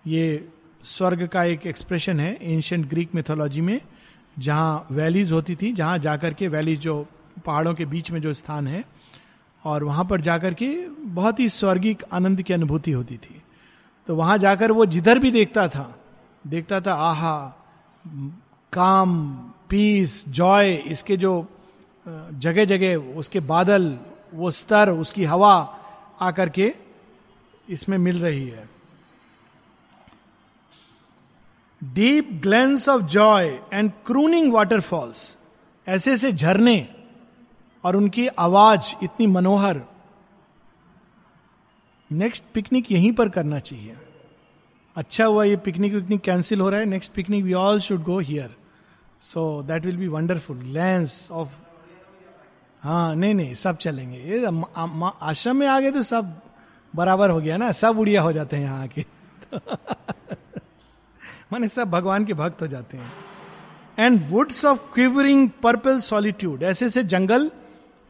[0.04, 0.48] ये
[0.84, 3.80] स्वर्ग का एक expression है ancient Greek mythology में,
[4.36, 7.06] जहाँ वैलीज होती थी, जहाँ जाकर के वैलीज जो
[7.46, 8.84] पहाड़ों के बीच में जो स्थान है,
[9.64, 10.68] और वहाँ पर जाकर के
[11.14, 13.40] बहुत ही स्वर्गिक आनंद की अनुभूति होती थी।
[14.08, 15.94] तो वहाँ जाकर वो जिधर भी देखता था
[16.44, 17.36] देखता था, आहा,
[18.72, 19.32] काम
[19.70, 21.46] पीस जॉय इसके जो
[22.06, 23.96] जगह जगह उसके बादल,
[24.34, 25.80] वो स्तर, उसकी हवा
[26.20, 26.74] आकर के
[27.68, 28.68] इसमें मिल रही है।
[31.82, 35.36] Deep glens of joy and crooning waterfalls
[35.86, 36.88] ऐसे ऐसे झरने
[37.84, 39.80] और उनकी आवाज़ इतनी मनोहर।
[42.10, 43.96] नेक्स्ट पिकनिक यहीं पर करना चाहिए।
[44.96, 48.18] अच्छा हुआ ये पिकनिक विकनिक कैंसिल हो रहा है। Next picnic we all should go
[48.18, 48.54] here
[49.20, 51.48] so that will be wonderful lands of
[52.84, 54.46] हाँ नहीं नहीं सब चलेंगे। ये
[55.22, 56.40] आश्रम में आ गए तो सब
[56.94, 59.04] बराबर हो गया ना सब उड़िया हो जाते हैं यहाँ आके।
[61.52, 63.12] माने सब भगवान के भक्त हो जाते हैं।
[63.98, 67.50] And woods of quivering purple solitude ऐसे ऐसे जंगल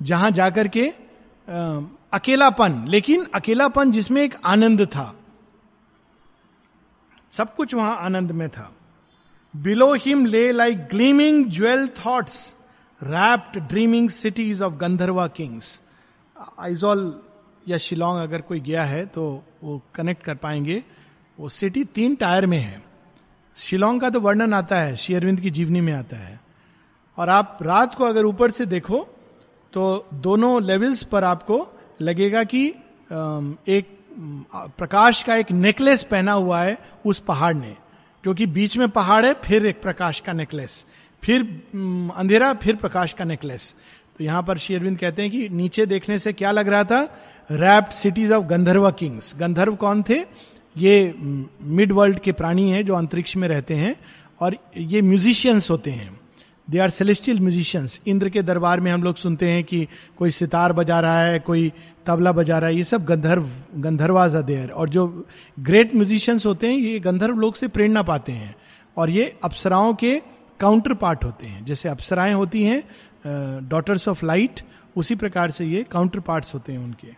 [0.02, 1.80] जहाँ जाकर के आ,
[2.12, 5.14] अकेलापन लेकिन अकेलापन जिसमें एक आनंद था।
[7.32, 8.72] सब कुछ वहाँ आनंद में था।
[9.54, 12.54] Below him lay like gleaming jewel thoughts
[13.00, 15.80] rapt dreaming cities of Gandharva kings
[16.60, 17.02] Aizawl
[17.68, 19.22] या शिलोंग अगर कोई गया है तो
[19.64, 20.82] वो कनेक्ट कर पाएँगे
[21.38, 22.82] वो सिटी तीन टायर में है
[23.56, 26.40] शिलोंग का तो वर्णन आता है शेयरविंद की जीवनी में आता है
[27.18, 29.06] और आप रात को अगर ऊपर से देखो
[29.72, 31.66] तो दोनों लेवल्स पर आपको
[32.02, 32.66] लगेगा कि
[33.68, 33.90] एक
[34.78, 37.76] प्रकाश का एक नेकलेस पहना हुआ है उस पहाड़ ने
[38.24, 40.84] क्योंकि बीच में पहाड़ है फिर एक प्रकाश का नेकलेस
[41.24, 41.42] फिर
[42.16, 43.74] अंधेरा, फिर प्रकाश का नेकलेस
[44.18, 47.02] तो यहाँ पर श्री अरविंद कहते हैं कि नीचे देखने से क्या लग रहा था?
[47.50, 50.18] Rapt cities of Gandharva kings Gandharva कौन थे?
[50.76, 53.94] ये मिड वर्ल्ड के प्राणी हैं जो अंतरिक्ष में रहते हैं
[54.40, 56.20] और ये म्यूजिशियंस होते हैं।
[56.68, 59.86] They are celestial musicians Indra के दरबार में हम लोग सुनते हैं कि
[60.18, 61.72] कोई सितार बजा रहा है, कोई
[62.06, 65.06] तबला बजा रहा है। ये सब गंधर्व गंधर्वाज देयर और जो
[65.58, 68.54] ग्रेट म्यूजिशियंस होते हैं, ये गंधर्व लोग से प्रेरणा पाते हैं।
[68.96, 70.20] और ये अप्सराओं के
[70.60, 74.60] काउंटर पार्ट होते हैं। जैसे अप्सराएँ होती हैं डॉटर्स ऑफ़ लाइट
[74.96, 77.08] उसी प्रकार से ये काउंटर पार्ट होते हैं उनके।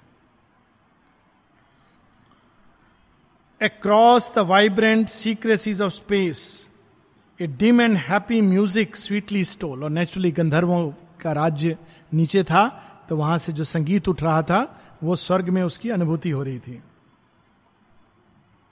[3.60, 6.68] Across the vibrant secrecies of space
[7.40, 11.76] a dim and happy music sweetly stole और नेचुरली गंधर्वों का राज्य
[12.12, 12.66] नीचे था
[13.08, 14.60] तो वहाँ से जो संगीत उठ रहा था,
[15.02, 16.82] वो स्वर्ग में उसकी अनुभूति हो रही थी।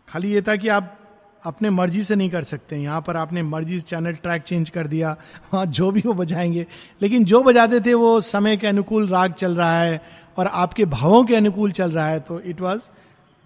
[0.08, 0.98] खाली ये था कि आप
[1.44, 4.86] अपने मर्ज़ी से नहीं कर सकते यहाँ पर आपने मर्ज़ी से चैनल ट्रैक चेंज कर
[4.86, 5.16] दिया।
[5.54, 6.66] वहाँ जो भी वो बजाएँगे।
[7.02, 10.00] लेकिन जो बजाते थे, वो समय के अनुकूल राग चल रहा है
[10.38, 12.90] और आपके भावों के अनुकूल चल रहा है। तो it was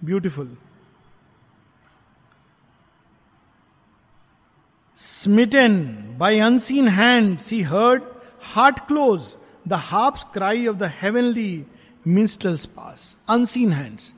[0.05, 0.57] beautiful
[4.99, 5.79] smitten
[6.19, 8.03] by unseen hand see heard
[8.55, 9.37] heart close
[9.69, 11.67] the harps cry of the heavenly
[12.07, 14.15] ministers pass unseen hands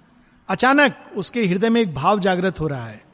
[0.48, 3.09] अचानक उसके हृदय में एक भाव जागृत हो रहा है।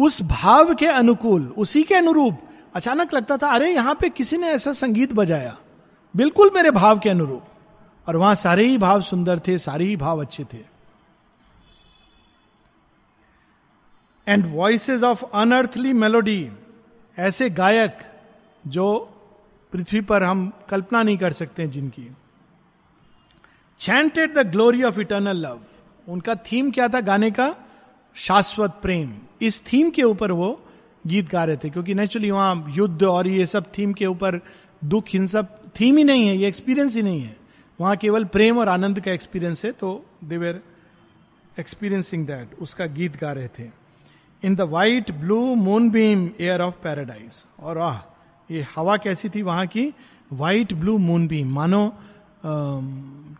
[0.00, 2.38] उस भाव के अनुकूल, उसी के अनुरूप।
[2.74, 5.58] अचानक लगता था, अरे, यहाँ पे किसी ने ऐसा संगीत बजाया।
[6.16, 7.44] बिल्कुल मेरे भाव के अनुरूप।
[8.08, 10.58] और वहाँ सारे ही भाव सुंदर थे, सारे ही भाव अच्छे थे।
[14.28, 16.52] And voices of unearthly melody
[17.18, 17.98] ऐसे गायक
[18.66, 19.10] जो
[19.72, 22.12] पृथ्वी पर हम कल्पना नहीं कर सकते जिनकी।
[23.78, 25.60] Chanted the glory of eternal love
[26.08, 27.56] उनका थीम क्या था गाने का?
[28.16, 30.60] शाश्वत प्रेम। इस थीम के ऊपर वो
[31.04, 34.40] गीत गा रहे थे, क्योंकि नेचुरली वहाँ युद्ध और ये सब थीम के ऊपर
[34.82, 37.36] दुख, इन सब थीम ही नहीं है, ये एक्सपीरियंस ही नहीं है।
[37.78, 40.62] वहाँ केवल प्रेम और आनंद का एक्सपीरियंस है तो देवेर
[41.58, 43.68] एक्सपीरियंसिंग दैट उसका गीत गा रहे थे।
[44.42, 47.98] In the white blue moon beam air of paradise और आह,
[48.50, 49.92] ये हवा कैसी थी वहाँ की?
[50.32, 51.92] वाइट ब्लू मून बीम मानो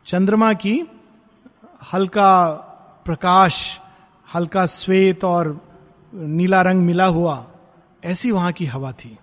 [0.06, 0.80] चंद्रमा की
[1.92, 2.50] हल्का
[3.06, 3.80] प्रकाश
[4.34, 5.60] हल्का श्वेत और
[6.12, 7.44] नीला रंग मिला हुआ,
[8.04, 9.16] ऐसी वहाँ की हवा थी।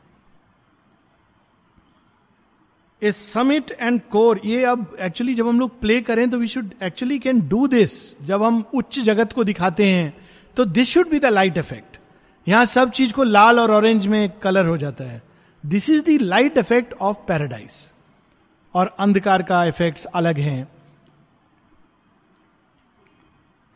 [3.02, 6.74] ए समिट एंड कोर, ये अब एक्चुअली जब हम लोग प्ले करें तो we should
[6.84, 7.94] actually can do this
[8.26, 10.14] जब हम उच्च जगत को दिखाते हैं
[10.58, 11.98] तो this should be the light effect
[12.48, 15.22] यहाँ सब चीज़ को लाल और ऑरेंज में कलर हो जाता है।
[15.64, 17.74] This is the light effect of paradise
[18.74, 20.68] और अंधकार का इफेक्ट्स अलग हैं।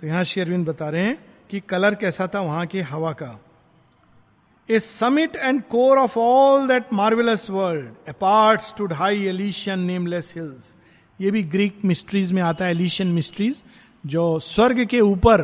[0.06, 1.18] तो यहाँ शेरविंद बता रहे हैं
[1.50, 3.30] कि कलर कैसा था वहाँ की हवा का।
[4.70, 10.76] A summit and core of all that marvellous world apart stood high Elysian nameless hills
[11.20, 13.62] ये भी ग्रीक मिस्ट्रीज में आता है एलिशियन मिस्ट्रीज
[14.04, 15.44] जो स्वर्ग के ऊपर,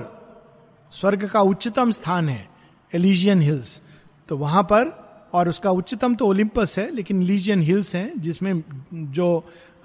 [0.93, 2.47] स्वर्ग का उच्चतम स्थान है
[2.93, 3.81] एलिजियन हिल्स
[4.29, 4.93] तो वहाँ पर,
[5.33, 9.27] और उसका उच्चतम तो ओलिम्पस है, लेकिन एलिजियन हिल्स हैं, जिसमें जो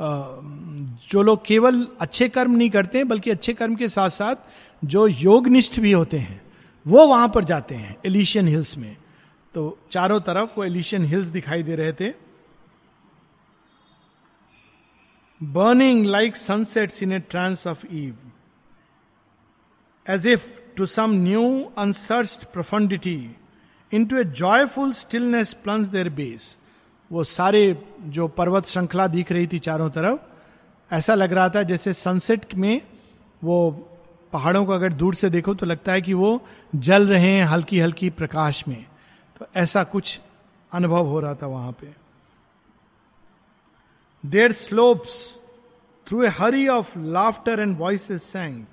[0.00, 4.36] जो लोग केवल अच्छे कर्म नहीं करते, बल्कि अच्छे कर्म के साथ साथ
[4.84, 6.40] जो योगनिष्ठ भी होते हैं,
[6.86, 8.96] वो वहाँ पर जाते हैं एलिशियन हिल्स में।
[9.54, 12.10] तो चारों तरफ़ वो एलिशियन हिल्स दिखाई दे रहे थे।
[15.40, 18.18] Burning like sunsets in a trance of eve
[20.10, 23.36] as if to some new unsearched profundity
[24.06, 26.56] into a joyful stillness plus their base
[27.10, 30.18] वो सारे जो पर्वत श्रृंखला दिख रही थी चारों तरफ़,
[30.90, 32.80] ऐसा लग रहा था जैसे सनसेट में
[33.44, 33.58] वो
[34.32, 36.40] पहाड़ों को अगर दूर से देखो तो लगता है कि वो
[36.74, 38.86] जल रहे हैं हल्की हल्की प्रकाश में।
[39.40, 40.20] तो ऐसा कुछ
[40.72, 41.94] अनुभव हो रहा था वहाँ पे।
[44.24, 45.38] Their slopes
[46.06, 48.64] through a hurry of laughter and voice sang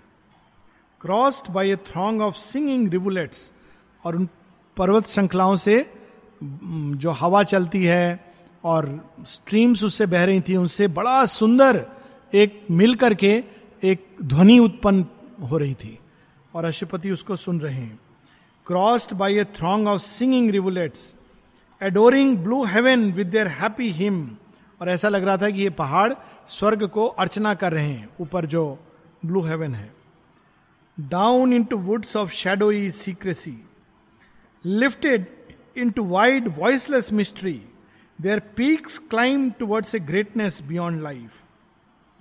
[1.01, 3.51] crossed by a throng of singing rivulets
[4.05, 4.27] और उन
[4.77, 5.93] पर्वत श्रृंखलाओं से
[6.43, 8.85] जो हवा चलती है और
[9.25, 11.85] स्ट्रीम्स उससे बह रही थी, उनसे बड़ा सुंदर
[12.33, 13.43] एक मिल करके
[13.83, 15.05] एक ध्वनि उत्पन्न
[15.43, 15.97] हो रही थी
[16.53, 17.99] और अशुपति उसको सुन रहे हैं।
[18.67, 21.15] Crossed by a throng of singing rivulets
[21.81, 24.37] adoring blue heaven with their happy hymn
[24.81, 26.13] और ऐसा लग रहा था कि ये पहाड़
[26.47, 28.79] स्वर्ग को अर्चना कर रहे हैं, ऊपर जो
[29.25, 29.93] ब्लू हेवन है।
[30.99, 33.57] Down into woods of shadow secrecy
[34.65, 35.25] lifted
[35.89, 37.61] into wide voiceless mystery
[38.21, 41.42] their peaks climb towards a greatness beyond life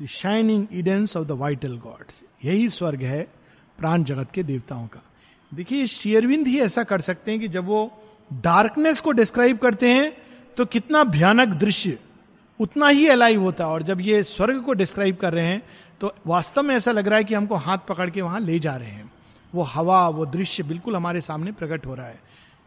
[0.06, 3.22] shining Edens of the vital gods यही स्वर्ग है
[3.78, 5.02] प्राण जगत के देवताओं का।
[5.52, 7.90] देखिए शेयरविंद ही ऐसा कर सकते हैं कि जब वो
[8.30, 10.12] डार्कनेस को डिस्क्राइब करते हैं
[10.56, 11.98] तो कितना भयानक दृश्य,
[12.60, 15.62] उतना ही अलाइव होता है। और जब ये स्वर्ग को डिस्क्राइब कर रहे हैं
[16.00, 18.76] तो वास्तव में ऐसा लग रहा है कि हमको हाथ पकड़ के वहाँ ले जा
[18.76, 19.10] रहे हैं।
[19.52, 22.20] वो हवा, वो दृश्य बिल्कुल हमारे सामने प्रकट हो रहा है।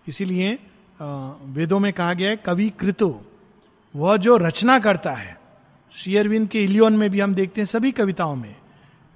[0.08, 0.58] इसीलिए
[1.00, 3.26] वेदों में कहा गया है, कवि कृतो,
[3.96, 5.38] वह जो रचना करता है
[5.96, 8.56] शेयरविंद के इलियोन में भी हम देखते हैं सभी कविताओं में,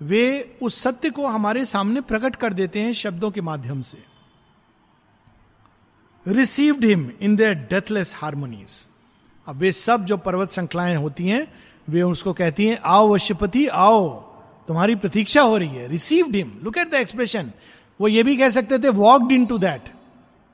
[0.02, 3.98] वे उस सत्य को हमारे सामने प्रकट कर देते हैं शब्दों के माध्यम से।
[6.26, 8.88] Received him in their deathless harmonies
[9.48, 11.54] अब वे सब जो पर्वत श्रृंखलाएँ होती हैं,
[11.90, 14.10] वे उसको कहती हैं, आओ वश्यपति, आओ,
[14.68, 17.52] तुम्हारी प्रतीक्षा हो रही है। Received him look at the expression
[18.00, 19.94] वो ये भी कह सकते थे वॉकड इन टू दैट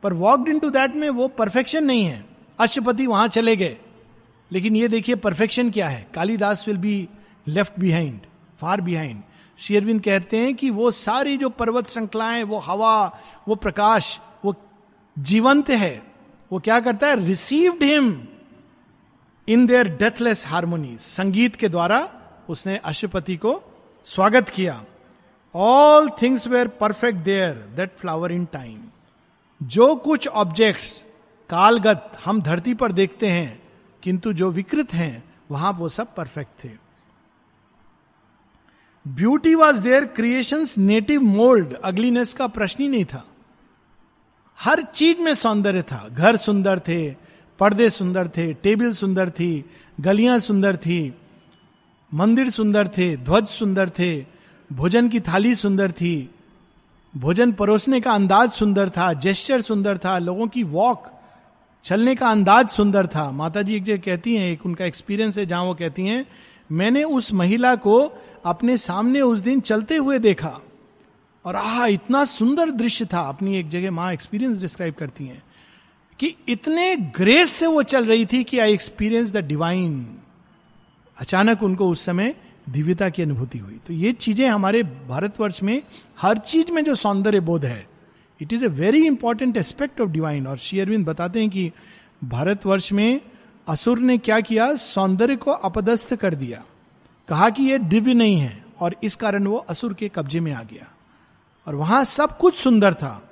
[0.04, 2.26] पर वॉकड इन टू दैट में वो परफेक्शन नहीं है।
[2.60, 3.78] अश्वपति वहाँ चले गए।
[4.52, 6.08] लेकिन ये देखिए परफेक्शन क्या है?
[6.14, 7.08] Kalidas will be
[7.48, 8.20] left behind
[8.62, 9.22] far behind
[9.60, 14.56] शेयरविंद कहते हैं कि वो सारी जो पर्वत श्रृंखलाएँ, वो हवा, वो प्रकाश, वो
[15.20, 16.02] जीवंत है,
[16.52, 17.26] वो क्या करता है?
[17.26, 18.28] Received him
[19.48, 22.10] in their deathless harmony संगीत के द्वारा
[22.50, 23.62] उसने अशुपति को
[24.06, 24.84] स्वागत किया।
[25.56, 28.80] All things were perfect there that flower in time
[29.64, 31.04] जो कुछ ऑब्जेक्ट्स
[31.50, 33.65] कालगत, हम धरती पर देखते हैं
[34.06, 36.70] किंतु जो विकृत हैं, वहाँ वो सब परफेक्ट थे।
[39.08, 43.26] Beauty was their creation native mould ugliness का प्रश्न ही नहीं था।
[44.60, 47.16] हर चीज़ में सौंदर्य था। घर सुंदर थे,
[47.60, 49.66] पर्दे सुंदर थे, टेबल सुंदर थी,
[50.00, 51.14] गलियाँ सुंदर थी,
[52.14, 54.26] मंदिर सुंदर थे, ध्वज सुंदर थे,
[54.74, 56.30] भोजन की थाली सुंदर थी,
[57.18, 61.15] भोजन परोसने का अंदाज सुंदर था जेस्चर सुंदर था, लोगों की वॉक
[61.86, 65.46] चलने का अंदाज सुंदर था। माता जी एक जगह कहती हैं, एक उनका एक्सपीरियंस है
[65.46, 66.26] जहाँ वो कहती हैं,
[66.72, 67.98] मैंने उस महिला को
[68.46, 70.60] अपने सामने उस दिन चलते हुए देखा
[71.46, 75.44] और आह, इतना सुंदर दृश्य था। अपनी एक जगह माँ एक्सपीरियंस डिस्क्राइब करती हैं
[76.20, 80.06] कि इतने ग्रेस से वो चल रही थी कि आई एक्सपीरियंस द डिवाइन
[81.18, 82.36] अचानक उनको उस समय
[82.70, 85.82] दिव्यता की अनुभूति हुई। तो ये चीज़ें हमारे भारतवर्ष में
[86.20, 87.95] हर चीज़ में जो सौंदर्य बोध है
[88.42, 91.72] it is a very important aspect of divine और श्री अरविंद बताते हैं कि
[92.24, 93.22] भारतवर्ष में
[93.68, 94.76] असुर ने क्या किया?
[94.76, 96.64] सौंदर्य को अपदस्थ कर दिया।
[97.30, 100.64] कहा कि यह दिव्य नहीं है और इस कारण वो असुर के कब्जे में आ
[100.64, 100.88] गया।
[101.68, 103.30] और वहाँ सब कुछ सुंदर था।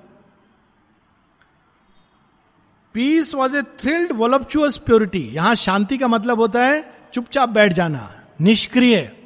[2.94, 8.22] Peace was a thrilled voluptuous purity यहाँ शांति का मतलब होता है चुपचाप बैठ जाना,
[8.42, 9.18] निष्क्रिय।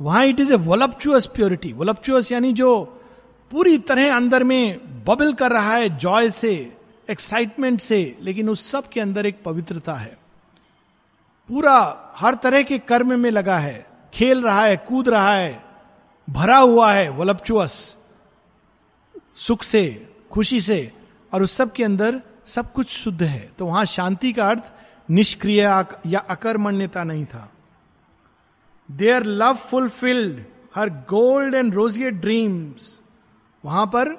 [0.00, 2.98] वहाँ it is a voluptuous purity voluptuous यानी जो
[3.52, 6.76] पूरी तरह अंदर में बबल कर रहा है जॉय से
[7.10, 10.16] एक्साइटमेंट से, लेकिन उस सब के अंदर एक पवित्रता है।
[11.48, 15.64] पूरा हर तरह के कर्म में लगा है। खेल रहा है, कूद रहा है,
[16.30, 17.96] भरा हुआ है वलपचुअस
[19.36, 20.92] सुख से, खुशी से,
[21.32, 24.72] और उस सब के अंदर सब कुछ शुद्ध है। तो वहाँ शांति का अर्थ
[25.10, 25.62] निष्क्रिय
[26.06, 27.50] या अकर्मण्यता नहीं था।
[28.90, 32.98] There love fulfilled her gold and rosier dreams
[33.64, 34.16] वहाँ पर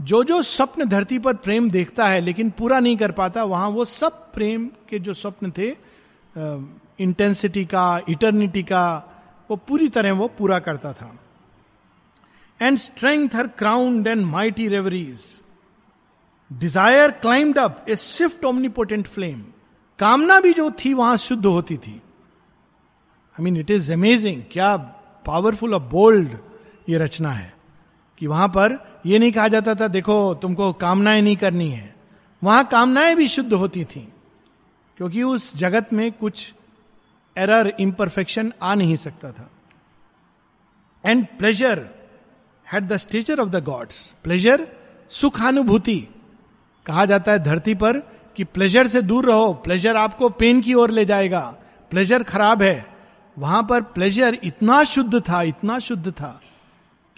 [0.00, 3.84] जो जो स्वप्न धरती पर प्रेम देखता है, लेकिन पूरा नहीं कर पाता, वहाँ वो
[3.84, 5.68] सब प्रेम के जो स्वप्न थे
[7.00, 8.84] इंटेंसिटी का इटर्निटी का,
[9.50, 11.12] वो पूरी तरह वो पूरा करता था।
[12.60, 15.24] And strength her crowned and mighty reveries
[16.50, 19.40] desire climbed up a swift omnipotent flame
[19.98, 24.76] कामना भी जो थी, वहाँ शुद्ध होती थी। I mean it is amazing क्या
[25.26, 26.36] पावरफुल और बोल्ड
[26.88, 27.52] ये रचना है।
[28.22, 31.94] कि वहाँ पर यह नहीं कहा जाता था, देखो, तुमको कामनाएँ नहीं करनी है।
[32.42, 34.12] वहाँ कामनाएँ भी शुद्ध होती थी,
[34.96, 36.52] क्योंकि उस जगत में कुछ
[37.36, 39.50] एरर इम्परफेक्शन आ नहीं सकता था।
[41.04, 41.88] And pleasure
[42.72, 44.66] had the stature of the gods pleasure
[45.10, 45.98] सुखानुभूति
[46.86, 47.98] कहा जाता है धरती पर
[48.36, 51.40] कि प्लेजर से दूर रहो। प्लेजर आपको पेन की ओर ले जाएगा।
[51.90, 52.86] प्लेजर खराब है।
[53.38, 56.40] वहाँ पर प्लेजर इतना शुद्ध था, इतना शुद्ध था।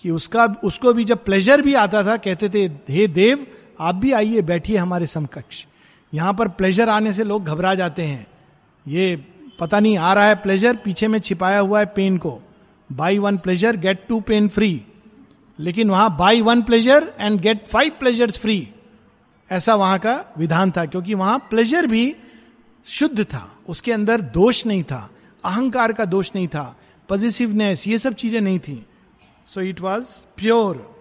[0.04, 3.46] कि उसका, उसको भी जब प्लेजर भी आता था, कहते थे, हे देव,
[3.80, 5.64] आप भी आइए, बैठिए हमारे समकक्ष.
[6.12, 8.26] यहाँ पर प्लेजर आने से लोग घबरा जाते हैं।
[8.86, 9.16] ये
[9.60, 12.40] पता नहीं, आ रहा है प्लेजर पीछे में छिपाया हुआ है पेन को।
[12.90, 14.80] Buy one pleasure get two pain free
[15.58, 18.68] लेकिन वहाँ buy one pleasure and get five pleasure free
[19.50, 22.14] ऐसा वहाँ का विधान था, क्योंकि वहाँ प्लेजर भी
[22.86, 25.08] शुद्ध था। उसके अंदर दोष नहीं था।
[25.44, 26.74] अहंकार का दोष नहीं था।
[27.08, 28.84] पॉजिटिवनेस ये सब चीज़ें नहीं थी।
[29.48, 30.92] सो इट वॉज़ प्योर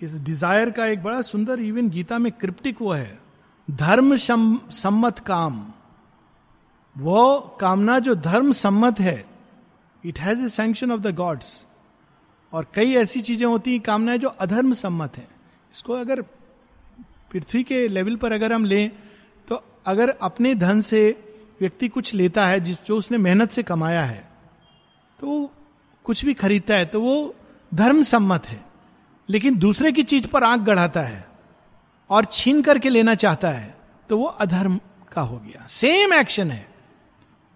[0.00, 3.18] इस डिज़ायर का एक बड़ा सुंदर इवन गीता में क्रिप्टिक वो है।
[3.68, 5.72] धर्म सम्मत काम।
[6.96, 9.24] वो कामना जो धर्म सम्मत है
[10.04, 11.64] it has a sanction of the gods
[12.52, 15.26] और कई ऐसी चीज़ें होती हैं कामनाएँ जो अधर्म सम्मत है।
[15.74, 16.22] इसको अगर
[17.32, 18.90] पृथ्वी के लेवल पर अगर हम लें
[19.48, 21.00] तो अगर अपने धन से
[21.60, 24.27] व्यक्ति कुछ लेता है, जिस, जो उसने मेहनत से कमाया है
[25.20, 25.50] तो वो
[26.04, 27.34] कुछ भी खरीदता है तो वो
[27.72, 28.60] धर्म सम्मत है।
[29.28, 31.26] लेकिन दूसरे की चीज़ पर आँख गढ़ाता है
[32.10, 33.74] और छीन करके लेना चाहता है
[34.10, 34.78] तो वो अधर्म
[35.12, 36.66] का हो गया। सेम एक्शन है।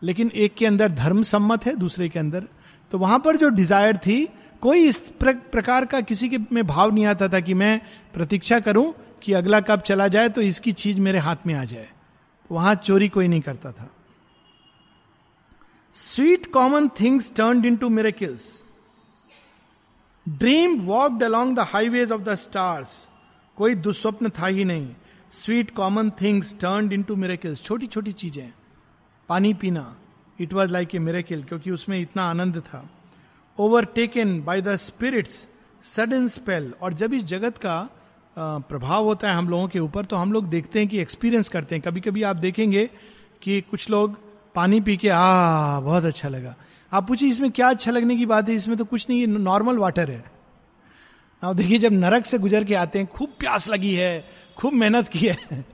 [0.02, 2.48] लेकिन एक के अंदर धर्म सम्मत है, दूसरे के अंदर
[2.92, 4.28] तो वहाँ पर जो डिज़ायर थी,
[4.62, 7.80] कोई इस प्रकार का किसी के में भाव नहीं आता था कि मैं
[8.14, 11.88] प्रतीक्षा करूँ कि अगला कब चला जाए तो इसकी चीज़ मेरे हाथ में आ जाए।
[12.50, 13.88] वहाँ चोरी कोई नहीं करता था।
[15.94, 18.44] Sweet common things turn into miracles
[20.26, 23.08] dream walked along the highways of the stars
[23.58, 24.88] कोई दुस्वप्न था ही नहीं।
[25.30, 28.52] Sweet common things turn into miracles छोटी छोटी चीज़ें।
[29.28, 29.84] पानी पीना।
[30.38, 32.88] It was like a miracle क्योंकि उसमें इतना आनंद था।
[33.58, 35.48] Overtaken by the spirit's
[35.84, 37.78] sudden spell और जब इस जगत का
[38.36, 41.74] प्रभाव होता है हम लोगों के ऊपर तो हम लोग देखते हैं कि एक्सपीरियंस करते
[41.74, 42.90] हैं। कभी कभी आप देखेंगे
[43.42, 44.18] कि कुछ लोग
[44.54, 46.56] पानी पी के, आ, बहुत अच्छा लगा।
[46.92, 48.54] आप पूछिए, इसमें क्या अच्छा लगने की बात है?
[48.54, 50.32] इसमें तो कुछ नहीं नॉर्मल वाटर है।
[51.42, 55.08] अब देखिए, जब नरक से गुजर के आते हैं, खूब प्यास लगी है, खूब मेहनत
[55.08, 55.36] की है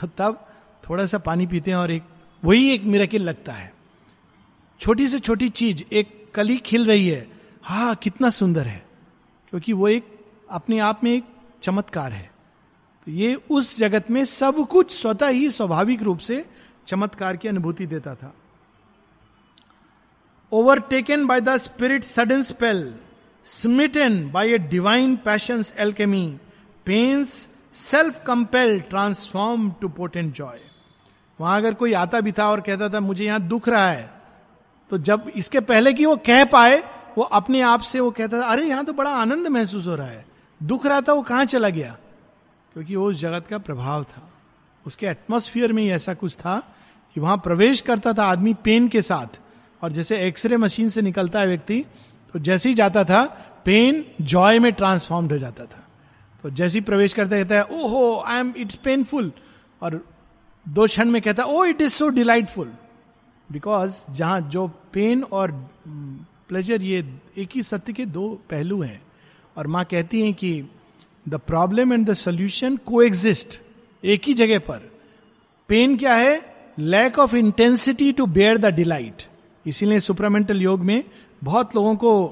[0.00, 0.48] तो तब
[0.88, 2.02] थोड़ा सा पानी पीते हैं और एक,
[2.44, 3.74] वही एक मिराकिल लगता है।
[4.80, 7.28] छोटी से छोटी चीज़, एक कली खिल रही है।
[7.62, 8.86] हा, कितना सुंदर है,
[9.50, 10.18] क्योंकि वो एक,
[10.50, 11.24] अपने आप में एक
[11.62, 12.30] चमत्कार है।
[13.04, 16.44] तो ये उस जगत में सब कुछ स्वतः ही स्वाभाविक रूप से
[16.86, 18.34] चमत्कार की अनुभूति देता था।
[20.52, 22.94] Overtaken by the spirit sudden spell
[23.44, 26.38] smitten by a divine passion alchemy
[26.86, 30.60] pains self compel transform to potent joy
[31.40, 34.14] वहाँ अगर कोई आता भी था और कहता था, मुझे यहाँ दुख रहा है
[34.90, 36.82] तो जब इसके पहले कि वो कह पाए,
[37.18, 40.06] वो अपने आप से वो कहता था, अरे, यहाँ तो बड़ा आनंद महसूस हो रहा
[40.06, 40.26] है।
[40.62, 41.96] दुख रहा था, वो कहाँ चला गया?
[42.72, 44.30] क्योंकि वो उस जगत का प्रभाव था।
[44.86, 46.73] उसके एटमोस्फियर में ही ऐसा कुछ था
[47.16, 49.40] कि वहाँ प्रवेश करता था आदमी पेन के साथ।
[49.82, 51.84] और जैसे एक्सरे मशीन से निकलता है व्यक्ति
[52.34, 53.24] तो जैसे ही जाता था
[53.64, 55.86] पेन जॉय में ट्रांसफॉर्म्ड हो जाता था।
[56.42, 59.32] तो जैसे ही प्रवेश करता कहता है, ओहो आई एम इट्स पेनफुल
[59.82, 60.04] और
[60.66, 62.72] दो क्षण में कहता है ओ it is so delightful
[63.48, 65.52] because जहाँ जो पेन और
[66.48, 67.04] प्लेजर ये
[67.38, 69.00] एक ही सत्य के दो पहलू हैं।
[69.56, 70.62] और माँ कहती हैं कि
[71.28, 73.60] the problem and the solution coexist
[74.02, 74.90] एक ही जगह पर।
[75.68, 76.53] पेन क्या है?
[76.78, 79.22] Lack of intensity to bear the delight
[79.66, 81.04] इसीलिए सुपरामेंटल योग में
[81.44, 82.28] बहुत लोगों को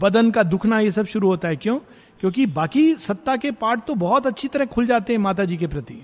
[0.00, 1.78] बदन का दुखना ये सब शुरू होता है। क्यों?
[2.20, 5.66] क्योंकि बाकी सत्ता के पार्ट तो बहुत अच्छी तरह खुल जाते हैं माता जी के
[5.66, 6.02] प्रति।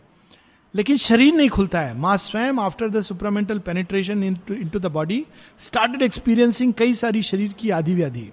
[0.74, 4.24] लेकिन शरीर नहीं खुलता है। माँ स्वयं after the supramental penetration
[4.72, 5.26] into the body
[5.58, 8.32] started experiencing कई सारी शरीर की आदि व्याधि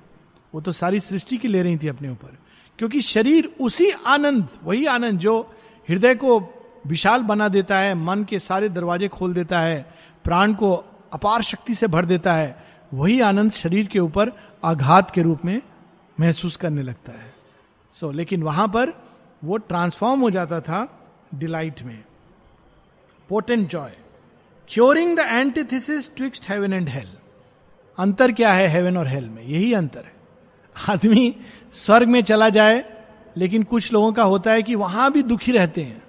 [0.56, 2.38] वो तो सारी सृष्टि की ले रही थी अपने ऊपर।
[2.78, 5.54] क्योंकि शरीर उसी आनंद, वही आनंद जो
[5.90, 6.40] हृदय को
[6.90, 9.82] विशाल बना देता है मन के सारे दरवाजे खोल देता है
[10.24, 10.74] प्राण को
[11.14, 14.32] अपार शक्ति से भर देता है वही आनंद शरीर के ऊपर
[14.64, 15.62] आघात के रूप में
[16.20, 17.34] महसूस करने लगता है।
[17.92, 18.94] सो so, लेकिन वहाँ पर
[19.44, 20.80] वो ट्रांसफॉर्म हो जाता था
[21.36, 22.04] डिलाइट में।
[23.30, 23.92] Potent joy
[24.70, 27.10] curing the antithesis twixt heaven and hell
[27.98, 29.44] अंतर क्या है हेवन और हेल में?
[29.44, 30.14] यही अंतर है।
[30.76, 31.36] आदमी
[31.74, 32.84] स्वर्ग में चला जाए
[33.38, 36.02] लेकिन कुछ लोगों का होता है कि वहाँ भी दुखी रहते हैं।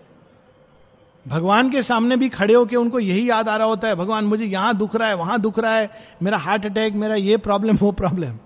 [1.31, 4.45] भगवान के सामने भी खड़े होकर उनको यही याद आ रहा होता है, भगवान, मुझे
[4.45, 5.91] यहाँ दुख रहा है, वहाँ दुख रहा है,
[6.23, 8.39] मेरा हार्ट अटैक मेरा ये प्रॉब्लम वो प्रॉब्लम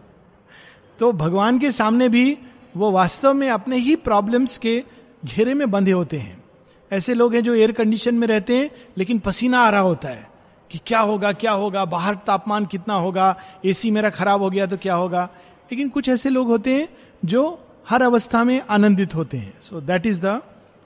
[0.99, 2.37] तो भगवान के सामने भी
[2.76, 4.82] वो वास्तव में अपने ही प्रॉब्लम्स के
[5.24, 6.43] घेरे में बंधे होते हैं।
[6.91, 10.28] ऐसे लोग हैं जो एयर कंडीशन में रहते हैं, लेकिन पसीना आ रहा होता है
[10.70, 14.76] कि क्या होगा क्या होगा, बाहर तापमान कितना होगा एसी मेरा खराब हो गया तो
[14.76, 15.28] क्या होगा?
[15.72, 16.89] लेकिन कुछ ऐसे लोग होते हैं
[17.24, 17.43] जो
[17.89, 20.41] हर अवस्था में आनंदित होते हैं। So that is the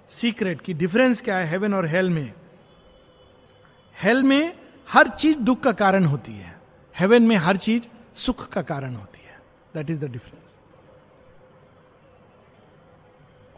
[0.09, 2.33] secret की डिफरेंस क्या है हेवन और हेल में?
[4.03, 4.59] हेल में
[4.93, 6.61] हर चीज़ दुख का कारण होती है।
[6.99, 7.83] हेवन में हर चीज़
[8.17, 9.41] सुख का कारण होती है।
[9.75, 10.57] That is the difference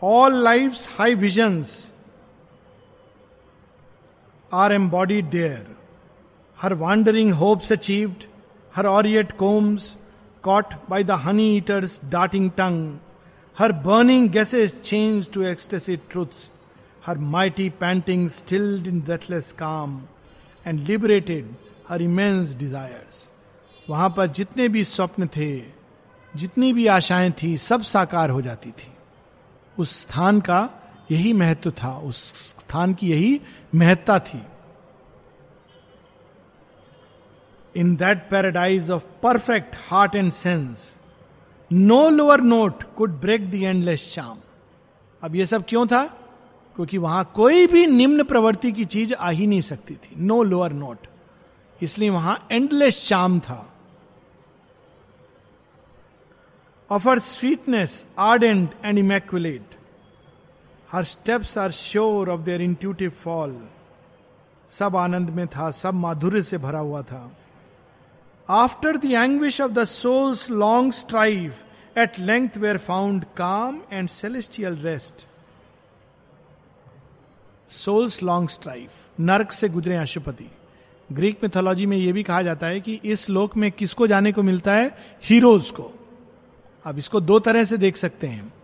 [0.03, 1.95] all life high visions
[4.53, 5.77] are embodied there
[6.59, 8.25] her wandering hopes achieved
[8.77, 9.97] her aureate combs
[10.43, 12.97] caught by the honey eaters darting tongue.
[13.59, 16.51] Her burning gases change to ecstasy truth
[17.07, 20.03] her mighty panting stilled in deathless calm
[20.67, 21.55] and liberated
[21.89, 23.31] her immense desires
[23.91, 25.61] वहाँ पर जितने भी स्वप्न थे,
[26.37, 28.93] जितनी भी आशाएँ थी, सब साकार हो जाती थी।
[29.79, 30.71] उस स्थान का
[31.11, 33.41] यही महत्व था, उस स्थान की यही
[33.75, 34.43] महत्ता थी।
[37.77, 41.00] In that paradise of perfect heart and sense
[41.73, 44.37] no lower note could break the endless charm.
[45.23, 46.07] अब ये सब क्यों था?
[46.77, 50.73] क्योंकि वहाँ कोई भी निम्न प्रवृत्ति की चीज़ आ ही नहीं सकती थी। नो लोअर
[50.73, 50.99] नोट
[51.83, 53.73] इसलिए वहाँ एंडलेस चाम था।
[56.91, 59.63] Of her sweetness ardent and immaculate
[60.93, 63.69] her steps are sure of their intuitive fall
[64.69, 67.37] सब आनंद में था, सब माधुर्य से भरा हुआ था।
[68.51, 71.55] After the anguish of the soul's long strife,
[71.99, 75.27] at length were found calm and celestial rest.
[77.69, 78.89] Souls long strive
[79.21, 80.51] नर्क से गुजरे अशुपति।
[81.13, 84.43] ग्रीक मिथोलॉजी में यह भी कहा जाता है कि इस लोक में किसको जाने को
[84.43, 84.99] मिलता है?
[85.25, 85.93] हीरोज को।
[86.85, 88.55] अब इसको दो तरह से देख सकते हैं।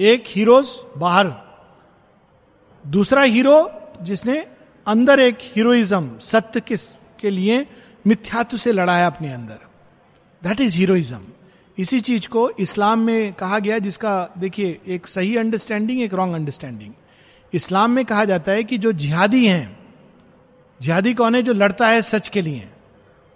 [0.00, 1.32] एक हीरोज बाहर।
[2.86, 3.72] दूसरा हीरो
[4.02, 4.46] जिसने
[4.86, 6.88] अंदर एक हीरोइज्म सत्य किस
[7.20, 7.66] के लिए
[8.06, 9.58] मिथ्यात्व से लड़ाया अपने अंदर।
[10.44, 11.20] दैट इज़ हीरोइज्म
[11.78, 16.92] इसी चीज़ को इस्लाम में कहा गया जिसका, देखिए, एक सही अंडरस्टैंडिंग एक रॉन्ग अंडरस्टैंडिंग
[17.54, 19.78] इस्लाम में कहा जाता है कि जो जिहादी हैं,
[20.82, 22.68] जिहादी कौन है जो लड़ता है सच के लिए?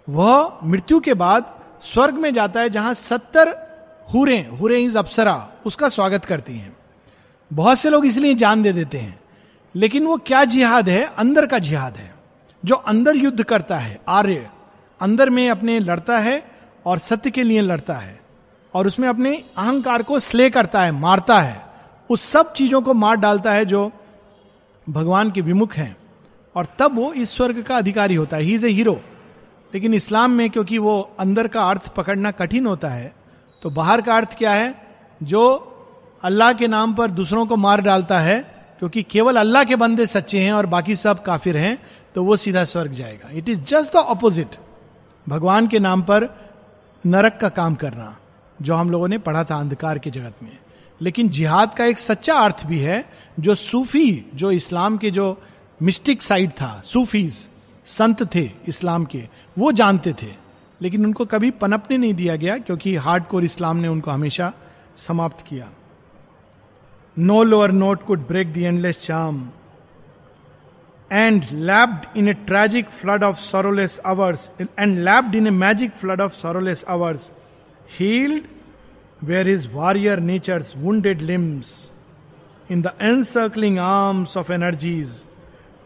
[0.09, 3.69] वह मृत्यु के बाद स्वर्ग में जाता है, जहाँ सत्तर
[4.13, 6.77] हुरे हुरे इज़ अप्सरा, उसका स्वागत करती हैं।
[7.53, 9.19] बहुत से लोग इसलिए जान दे देते हैं।
[9.75, 11.03] लेकिन वो क्या जिहाद है?
[11.03, 12.15] अंदर का जिहाद है,
[12.65, 14.49] जो अंदर युद्ध करता है, आर्य।
[14.99, 16.43] अंदर में अपने लड़ता है
[16.85, 18.19] और सत्य के लिए लड़ता है
[18.73, 21.61] और उसमें अपने अहंकार को स्ले करता है, मारता है।
[22.09, 23.91] उस सब चीज़ों को मार डालता है जो
[24.87, 25.95] भगवान के विमुख हैं।
[26.55, 28.99] और तब वो इस स्वर्ग का अधिकारी होता है। ही इज़ ए हीरो
[29.73, 33.13] लेकिन इस्लाम में क्योंकि वो अंदर का अर्थ पकड़ना कठिन होता है
[33.63, 34.73] तो बाहर का अर्थ क्या है?
[35.21, 35.41] जो
[36.23, 38.39] अल्लाह के नाम पर दूसरों को मार डालता है,
[38.79, 41.77] क्योंकि केवल अल्लाह के बंदे सच्चे हैं और बाकी सब काफिर हैं
[42.15, 44.55] तो वो सीधा स्वर्ग जाएगा। It is just the opposite
[45.27, 46.49] भगवान के नाम पर
[47.05, 48.17] नरक का काम करना,
[48.61, 50.57] जो हम लोगों ने पढ़ा था अंधकार के जगत में।
[51.01, 53.09] लेकिन जिहाद का एक सच्चा अर्थ भी है,
[53.39, 55.41] जो सूफी, जो इस्लाम के जो
[55.81, 57.49] मिस्टिक साइड था, सूफीज,
[57.85, 60.33] संत थे इस्लाम के, वो जानते थे।
[60.81, 64.53] लेकिन उनको कभी पनपने नहीं दिया गया, क्योंकि हार्ड कोर इस्लाम ने उनको हमेशा
[64.95, 65.69] समाप्त किया।
[67.19, 69.49] No lower note could break the endless charm
[71.11, 76.21] and lapped in a tragic flood of sorrowless hours and lapped in a magic flood
[76.21, 77.31] of sorrowless hours
[77.99, 78.43] healed
[79.23, 81.91] were is warrior nature's wounded limbs
[82.71, 85.25] in the encircling arms of energies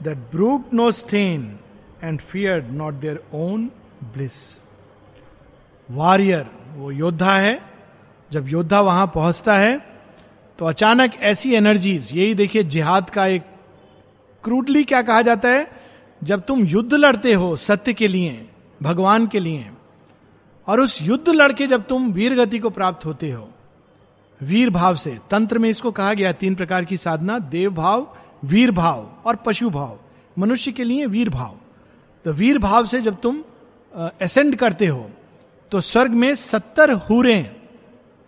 [0.04, 1.60] that brook no stain
[2.04, 3.72] and fear not their own
[4.04, 4.62] bliss
[5.92, 7.62] warrior वो योद्धा है।
[8.32, 9.78] जब योद्धा वहाँ पहुँचता है
[10.60, 13.44] तो अचानक ऐसी एनर्जीज यही देखिए जिहाद का एक
[14.44, 15.68] क्रूडली क्या कहा जाता है?
[16.22, 18.50] जब तुम युद्ध लड़ते हो सत्य के लिए,
[18.82, 19.70] भगवान के लिए,
[20.68, 23.50] और उस युद्ध लड़के जब तुम वीर गति को प्राप्त होते हो
[24.42, 28.08] वीर भाव से, तंत्र में इसको कहा गया तीन प्रकार की साधना देव भाव
[28.46, 30.00] वीर भाव और पशु भाव
[30.38, 31.58] मनुष्य के लिए वीर भाव
[32.26, 33.44] तो वीर भाव से जब तुम
[34.22, 35.10] असेंड करते हो
[35.72, 37.40] तो स्वर्ग में सत्तर हुरे,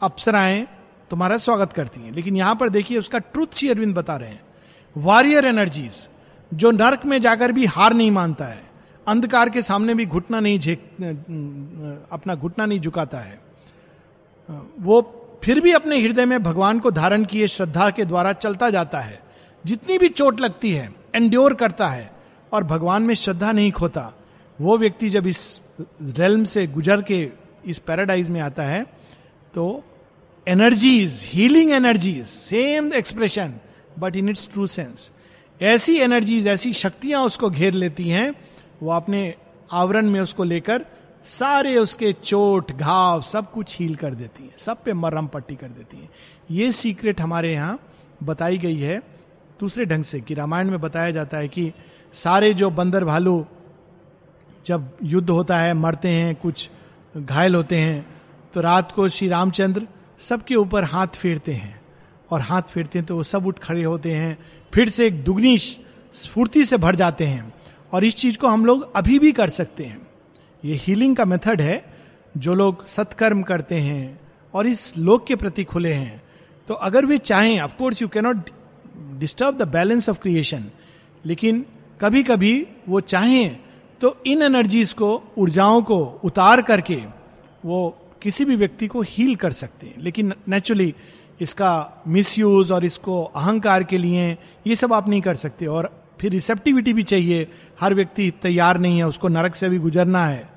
[0.01, 0.65] अप्सराएँ
[1.09, 4.44] तुम्हारा स्वागत करती हैं। लेकिन यहाँ पर देखिए, उसका ट्रुथ श्री अरविंद बता रहे हैं।
[4.95, 6.07] वॉरियर एनर्जीज
[6.51, 8.61] जो नर्क में जाकर भी हार नहीं मानता है,
[9.07, 10.79] अंधकार के सामने भी घुटना नहीं झेक
[12.11, 13.39] अपना घुटना नहीं झुकाता है।
[14.79, 15.01] वो
[15.43, 19.19] फिर भी अपने हृदय में भगवान को धारण किए श्रद्धा के द्वारा चलता जाता है।
[19.63, 22.11] जितनी भी चोट लगती है एंड्योर करता है
[22.51, 24.11] और भगवान में श्रद्धा नहीं खोता,
[24.59, 25.59] वो व्यक्ति जब इस
[26.01, 27.27] रेलम से गुजर के
[27.65, 28.83] इस पैराडाइज में आता है
[29.53, 29.83] तो
[30.47, 33.53] energies healing energies same expression
[33.99, 35.11] but in its true sense
[35.61, 38.33] ऐसी एनर्जीज ऐसी शक्तियाँ उसको घेर लेती हैं,
[38.83, 39.33] वो अपने
[39.69, 40.85] आवरण में उसको लेकर
[41.25, 45.67] सारे उसके चोट, घाव, सब कुछ हील कर देती है, सब पे मरम पट्टी कर
[45.67, 46.09] देती है।
[46.51, 47.79] ये सीक्रेट हमारे यहाँ
[48.23, 49.01] बताई गई है
[49.59, 51.71] दूसरे ढंग से कि रामायण में बताया जाता है कि
[52.13, 53.45] सारे जो बंदर भालू
[54.65, 56.69] जब युद्ध होता है, मरते हैं, कुछ
[57.15, 58.05] घायल होते हैं
[58.53, 59.87] तो रात को श्री रामचंद्र
[60.19, 61.74] सबके ऊपर हाथ फेरते हैं।
[62.31, 64.37] और हाथ फेरते हैं तो वो सब उठ खड़े होते हैं।
[64.73, 67.53] फिर से एक दुगनी स्फूर्ति से भर जाते हैं
[67.93, 70.07] और इस चीज़ को हम लोग अभी भी कर सकते हैं।
[70.63, 71.83] ये हीलिंग का मेथड है,
[72.37, 74.19] जो लोग सत्कर्म करते हैं
[74.53, 76.21] और इस लोक के प्रति खुले हैं।
[76.67, 78.49] तो अगर वे चाहें of course you cannot
[79.19, 80.65] disturb the balance of creation
[81.25, 81.65] लेकिन
[82.01, 83.57] कभी कभी वो चाहें
[84.01, 86.95] तो इन एनर्जीज को, ऊर्जाओं को उतार करके
[87.65, 90.93] वो किसी भी व्यक्ति को हील कर सकते हैं। लेकिन नेचुरली
[91.41, 96.31] इसका मिसयूज और इसको अहंकार के लिए ये सब आप नहीं कर सकते। और फिर
[96.31, 97.47] रिसेप्टिविटी भी चाहिए।
[97.79, 100.49] हर व्यक्ति तैयार नहीं है, उसको नरक से भी गुजरना है।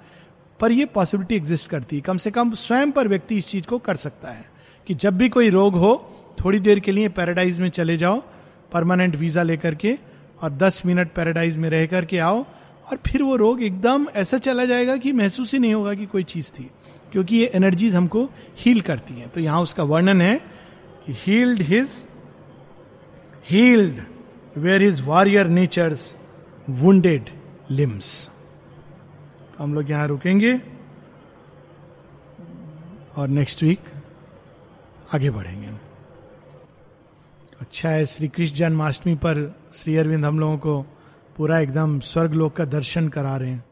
[0.60, 3.78] पर यह पॉसिबिलिटी एग्जिस्ट करती है। कम से कम स्वयं पर व्यक्ति इस चीज़ को
[3.78, 4.44] कर सकता है
[4.86, 6.14] कि जब भी कोई रोग हो,
[6.44, 8.22] थोड़ी देर के लिए पैराडाइज में चले जाओ
[8.72, 9.98] परमानेंट वीज़ा लेकर के
[10.42, 12.44] और 10 मिनट पैराडाइज में रह करके आओ
[12.90, 16.22] और फिर वो रोग एकदम ऐसा चला जाएगा कि महसूस ही नहीं होगा कि कोई
[16.22, 16.70] चीज़ थी।
[17.12, 20.57] क्योंकि ये एनर्जीज हमको हील करती हैं। तो यहाँ उसका वर्णन है
[21.08, 22.04] healed his
[23.50, 24.00] healed
[24.56, 26.16] where is warrior nature's
[26.70, 27.30] wounded
[27.70, 28.30] limbs
[29.58, 30.54] हम लोग यहाँ रुकेंगे
[33.16, 33.80] और नेक्स्ट वीक
[35.14, 35.66] आगे बढ़ेंगे।
[37.60, 39.40] अच्छा है, श्री कृष्ण जन्माष्टमी पर
[39.74, 40.80] श्री अरविंद हम लोगों को
[41.36, 43.64] पूरा एकदम स्वर्ग लोक का दर्शन करा रहे हैं।